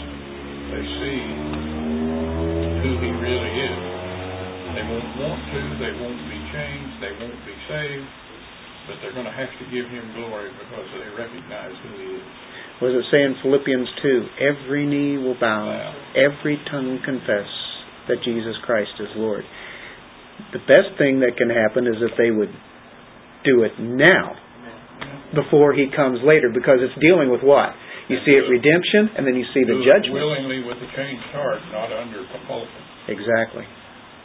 they 0.72 0.84
see 0.84 1.20
who 2.84 2.90
He 3.00 3.10
really 3.16 3.54
is. 3.64 3.80
They 4.76 4.84
won't 4.84 5.12
want 5.16 5.40
to, 5.40 5.60
they 5.80 5.94
won't 5.96 6.22
be 6.28 6.38
changed, 6.52 6.94
they 7.00 7.14
won't 7.16 7.40
be 7.48 7.56
saved, 7.64 8.08
but 8.86 9.00
they're 9.00 9.16
going 9.16 9.28
to 9.28 9.34
have 9.34 9.50
to 9.56 9.64
give 9.72 9.88
Him 9.88 10.04
glory 10.20 10.52
because 10.52 10.86
they 11.00 11.08
recognize 11.16 11.72
who 11.80 11.90
He 11.96 12.08
is. 12.20 12.28
What 12.78 12.94
does 12.94 13.02
it 13.02 13.10
say 13.10 13.22
in 13.26 13.34
Philippians 13.42 13.88
2? 14.02 14.26
Every 14.38 14.86
knee 14.86 15.18
will 15.18 15.38
bow, 15.38 15.66
every 16.14 16.58
tongue 16.70 17.02
confess 17.04 17.50
that 18.06 18.22
Jesus 18.24 18.54
Christ 18.62 18.94
is 19.00 19.08
Lord. 19.16 19.42
The 20.54 20.62
best 20.62 20.94
thing 20.96 21.18
that 21.26 21.34
can 21.34 21.50
happen 21.50 21.86
is 21.90 21.98
if 21.98 22.14
they 22.14 22.30
would 22.30 22.54
do 23.42 23.66
it 23.66 23.74
now 23.78 24.38
before 25.34 25.74
he 25.74 25.90
comes 25.90 26.22
later 26.22 26.48
because 26.54 26.78
it's 26.78 26.94
dealing 27.02 27.30
with 27.30 27.42
what? 27.42 27.74
You 28.08 28.16
see 28.24 28.32
it 28.38 28.46
redemption 28.46 29.12
and 29.18 29.26
then 29.26 29.34
you 29.34 29.44
see 29.52 29.66
the 29.66 29.82
judgment. 29.84 30.14
Willingly 30.14 30.64
with 30.64 30.78
a 30.78 30.88
changed 30.94 31.28
heart, 31.34 31.60
not 31.74 31.90
under 31.92 32.24
compulsion. 32.30 32.82
Exactly. 33.10 33.66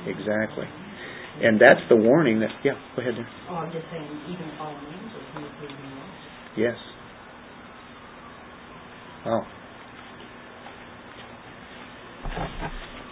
Exactly. 0.07 0.69
And 1.41 1.59
that's 1.59 1.81
the 1.89 1.97
warning 1.97 2.39
that 2.45 2.53
yeah, 2.63 2.77
go 2.95 3.01
ahead 3.01 3.17
there. 3.17 3.27
Oh, 3.49 3.65
I'm 3.65 3.73
just 3.73 3.89
saying, 3.89 4.05
even 4.29 4.47
fallen 4.61 4.77
angels 4.85 5.25
need 5.41 5.49
to 5.49 5.73
be. 5.73 6.61
Yes. 6.61 6.77
Wow. 9.25 9.47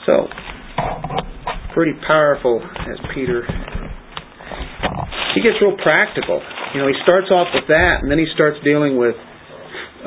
So 0.06 0.28
pretty 1.74 1.94
powerful 2.06 2.62
as 2.62 2.98
Peter 3.14 3.46
he 5.36 5.42
gets 5.42 5.56
real 5.62 5.78
practical 5.82 6.42
you 6.74 6.80
know, 6.80 6.88
he 6.88 6.96
starts 7.04 7.28
off 7.32 7.48
with 7.54 7.68
that, 7.68 8.00
and 8.02 8.10
then 8.10 8.18
he 8.18 8.28
starts 8.34 8.58
dealing 8.64 8.96
with 8.96 9.16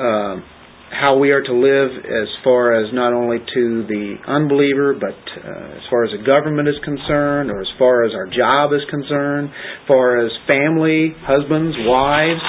uh, 0.01 0.41
how 0.89 1.19
we 1.21 1.31
are 1.31 1.43
to 1.43 1.53
live 1.53 1.91
as 2.01 2.29
far 2.43 2.73
as 2.73 2.89
not 2.93 3.13
only 3.13 3.39
to 3.39 3.85
the 3.85 4.17
unbeliever, 4.27 4.97
but 4.97 5.13
uh, 5.13 5.77
as 5.77 5.85
far 5.91 6.05
as 6.05 6.13
the 6.17 6.25
government 6.25 6.69
is 6.69 6.81
concerned, 6.83 7.51
or 7.51 7.61
as 7.61 7.69
far 7.79 8.05
as 8.05 8.13
our 8.17 8.27
job 8.27 8.73
is 8.73 8.81
concerned, 8.89 9.51
as 9.53 9.87
far 9.87 10.25
as 10.25 10.33
family, 10.49 11.13
husbands, 11.21 11.77
wives. 11.85 12.45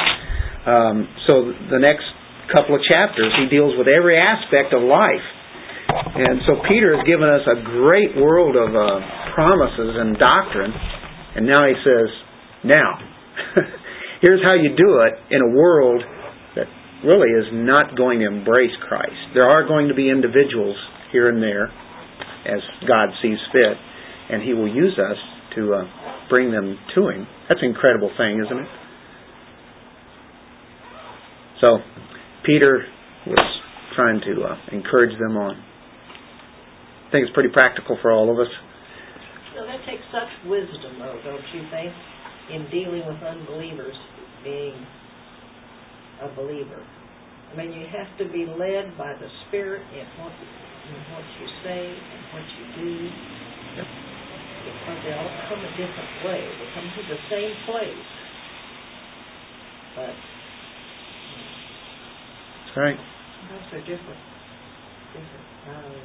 Um, 0.66 1.08
so 1.28 1.51
the 1.72 1.80
next 1.80 2.08
couple 2.52 2.76
of 2.76 2.82
chapters, 2.86 3.34
he 3.41 3.50
deals 3.50 3.74
with 3.78 3.88
every 3.88 4.18
aspect 4.18 4.74
of 4.74 4.82
life. 4.84 5.26
And 5.88 6.41
so 6.48 6.60
Peter 6.68 6.98
has 6.98 7.06
given 7.06 7.30
us 7.30 7.46
a 7.46 7.62
great 7.62 8.18
world 8.18 8.56
of 8.56 8.74
uh, 8.74 9.34
promises 9.34 9.93
and 9.96 10.18
doctrine, 10.18 10.74
and 11.36 11.46
now 11.46 11.68
he 11.68 11.76
says, 11.84 12.10
now. 12.66 12.91
Here's 14.22 14.41
how 14.41 14.56
you 14.56 14.76
do 14.76 15.06
it 15.06 15.14
in 15.30 15.41
a 15.41 15.52
world 15.56 16.02
that 16.56 16.66
really 17.06 17.30
is 17.30 17.54
not 17.54 17.96
going 17.96 18.20
to 18.20 18.28
embrace 18.28 18.74
Christ. 18.88 19.34
There 19.34 19.46
are 19.46 19.68
going 19.68 19.88
to 19.89 19.93
be 19.93 20.10
individuals 20.10 20.76
here 21.12 21.30
and 21.30 21.41
there 21.41 21.68
as 22.46 22.62
God 22.88 23.10
sees 23.22 23.38
fit, 23.52 23.78
and 24.30 24.41
He 24.41 24.54
will 24.54 24.74
use 24.74 24.98
us 24.98 25.18
to 25.56 25.74
uh, 25.74 25.84
bring 26.30 26.52
them 26.52 26.78
to 26.96 27.10
Him. 27.10 27.28
That's 27.48 27.62
an 27.62 27.70
incredible 27.70 28.12
thing, 28.18 28.43
isn't 28.46 28.58
it? 28.58 28.68
So, 31.62 31.78
Peter 32.46 32.86
was 33.28 33.46
trying 33.96 34.22
to 34.22 34.43
uh, 34.43 34.58
encourage 34.72 35.18
them 35.20 35.38
on. 35.38 35.56
I 35.56 37.12
think 37.12 37.26
it's 37.28 37.34
pretty 37.34 37.52
practical 37.54 37.98
for 38.02 38.12
all 38.12 38.32
of 38.32 38.39
us. 38.39 38.52
So 39.56 39.66
that 39.66 39.80
takes 39.86 40.04
such 40.12 40.30
wisdom, 40.50 41.00
though, 41.00 41.20
don't 41.24 41.48
you 41.54 41.64
think? 41.72 41.93
in 42.52 42.70
dealing 42.70 43.06
with 43.06 43.18
unbelievers 43.24 43.96
being 44.43 44.78
a 46.22 46.30
believer. 46.36 46.82
I 47.52 47.58
mean, 47.58 47.74
you 47.74 47.86
have 47.89 48.10
to 48.20 48.26
be 48.30 48.46
led 48.46 48.98
by 48.98 49.14
the 49.18 49.30
Spirit 49.48 49.82
in 49.93 50.06
what, 50.22 50.34
in 50.34 51.00
what 51.14 51.26
you 51.41 51.48
say 51.64 51.84
and 51.89 52.22
what 52.34 52.46
you 52.46 52.66
do. 52.78 52.93
Yep. 53.78 53.88
Because 54.66 55.00
they 55.06 55.14
all 55.14 55.34
come 55.50 55.62
a 55.62 55.72
different 55.78 56.14
way. 56.26 56.41
They 56.41 56.68
come 56.74 56.86
to 56.86 57.04
the 57.10 57.20
same 57.30 57.54
place. 57.66 58.06
But 59.96 60.14
right. 62.78 62.97
Sometimes 63.41 63.65
they're 63.71 63.82
different. 63.82 64.21
Different. 65.13 65.45
Um, 65.69 65.95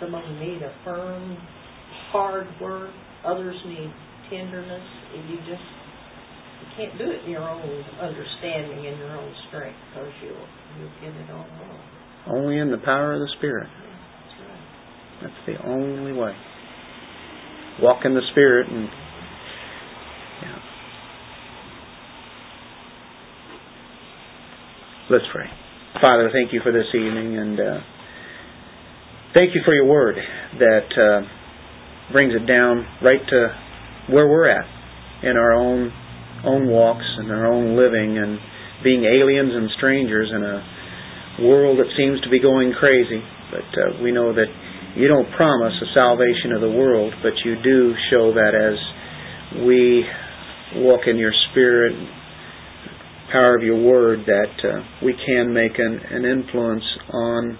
some 0.00 0.14
of 0.14 0.22
them 0.22 0.38
need 0.38 0.62
a 0.62 0.74
firm, 0.84 1.36
hard 2.10 2.46
word. 2.60 2.92
Others 3.24 3.56
need 3.66 3.92
tenderness, 4.30 4.86
and 5.14 5.30
you 5.30 5.36
just 5.38 5.64
you 6.60 6.66
can't 6.76 6.98
do 6.98 7.10
it 7.10 7.24
in 7.24 7.30
your 7.30 7.48
own 7.48 7.84
understanding 8.00 8.86
and 8.86 8.98
your 8.98 9.16
own 9.16 9.32
strength 9.48 9.78
because 9.90 10.12
you'll 10.22 10.48
you'll 10.78 10.96
get 11.00 11.14
it 11.20 11.30
all 11.30 11.46
wrong. 11.46 11.80
Only 12.26 12.58
in 12.58 12.70
the 12.70 12.78
power 12.78 13.12
of 13.12 13.20
the 13.20 13.28
Spirit. 13.38 13.68
Yeah, 13.68 13.90
that's 14.20 14.48
right. 14.48 15.22
That's 15.22 15.46
the 15.46 15.68
only 15.68 16.12
way. 16.12 16.34
Walk 17.80 18.04
in 18.04 18.14
the 18.14 18.22
Spirit 18.32 18.68
and 18.68 18.88
Let's 25.10 25.24
pray. 25.36 25.44
Father, 26.00 26.30
thank 26.32 26.54
you 26.54 26.60
for 26.64 26.72
this 26.72 26.88
evening 26.96 27.36
and 27.36 27.60
uh, 27.60 27.78
thank 29.34 29.54
you 29.54 29.60
for 29.62 29.74
your 29.74 29.84
word 29.84 30.16
that 30.56 30.88
uh, 30.96 31.20
brings 32.10 32.32
it 32.32 32.46
down 32.48 32.86
right 33.04 33.20
to 33.20 33.48
where 34.08 34.26
we're 34.26 34.48
at 34.48 34.64
in 35.22 35.36
our 35.36 35.52
own 35.52 35.92
own 36.44 36.68
walks 36.68 37.04
and 37.18 37.30
our 37.30 37.52
own 37.52 37.76
living 37.76 38.16
and 38.16 38.38
being 38.82 39.04
aliens 39.04 39.52
and 39.52 39.68
strangers 39.76 40.32
in 40.34 40.42
a 40.42 41.44
world 41.48 41.78
that 41.80 41.92
seems 41.98 42.20
to 42.22 42.30
be 42.30 42.40
going 42.40 42.72
crazy. 42.72 43.20
But 43.52 43.68
uh, 43.76 44.02
we 44.02 44.10
know 44.10 44.32
that 44.32 44.48
you 44.96 45.06
don't 45.06 45.30
promise 45.36 45.74
a 45.84 45.92
salvation 45.92 46.52
of 46.56 46.62
the 46.62 46.72
world, 46.72 47.12
but 47.22 47.32
you 47.44 47.60
do 47.62 47.92
show 48.10 48.32
that 48.32 48.56
as 48.56 49.60
we 49.66 50.04
walk 50.80 51.02
in 51.06 51.18
your 51.18 51.32
spirit, 51.50 51.92
power 53.34 53.56
of 53.58 53.62
your 53.66 53.82
word, 53.82 54.20
that 54.26 54.54
uh, 54.62 54.78
we 55.04 55.12
can 55.12 55.52
make 55.52 55.74
an, 55.76 55.98
an 56.08 56.24
influence 56.24 56.84
on 57.10 57.58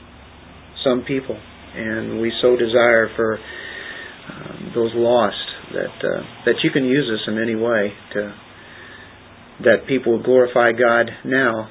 some 0.87 1.03
people. 1.03 1.35
And 1.75 2.21
we 2.21 2.31
so 2.41 2.55
desire 2.55 3.11
for 3.17 3.35
um, 3.35 4.73
those 4.75 4.93
lost 4.95 5.35
that 5.75 5.99
uh, 6.07 6.23
that 6.47 6.63
you 6.63 6.71
can 6.71 6.85
use 6.85 7.11
us 7.13 7.27
in 7.27 7.43
any 7.43 7.57
way 7.57 7.93
to 8.15 8.35
that 9.65 9.89
people 9.89 10.13
will 10.13 10.23
glorify 10.23 10.71
God 10.71 11.11
now 11.25 11.69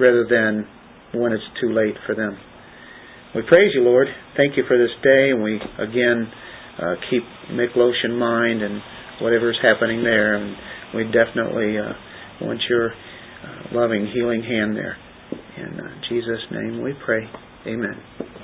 rather 0.00 0.26
than 0.28 0.66
when 1.14 1.32
it's 1.32 1.44
too 1.60 1.72
late 1.72 1.94
for 2.06 2.14
them. 2.14 2.36
We 3.34 3.42
praise 3.42 3.70
you, 3.74 3.82
Lord. 3.82 4.08
Thank 4.36 4.56
you 4.56 4.64
for 4.66 4.76
this 4.76 4.90
day, 5.02 5.30
and 5.30 5.42
we 5.42 5.60
again 5.78 6.32
uh, 6.82 6.94
keep 7.10 7.22
Miklos 7.52 8.04
in 8.04 8.16
mind 8.16 8.62
and 8.62 8.80
whatever's 9.20 9.58
happening 9.62 10.02
there, 10.02 10.34
and 10.34 10.56
we 10.94 11.04
definitely 11.04 11.78
uh, 11.78 11.92
want 12.40 12.60
your 12.68 12.92
loving, 13.72 14.06
healing 14.14 14.42
hand 14.42 14.76
there. 14.76 14.96
In 15.56 15.80
uh, 15.80 16.00
Jesus' 16.08 16.44
name 16.50 16.82
we 16.82 16.94
pray. 17.04 17.28
Amen. 17.66 18.37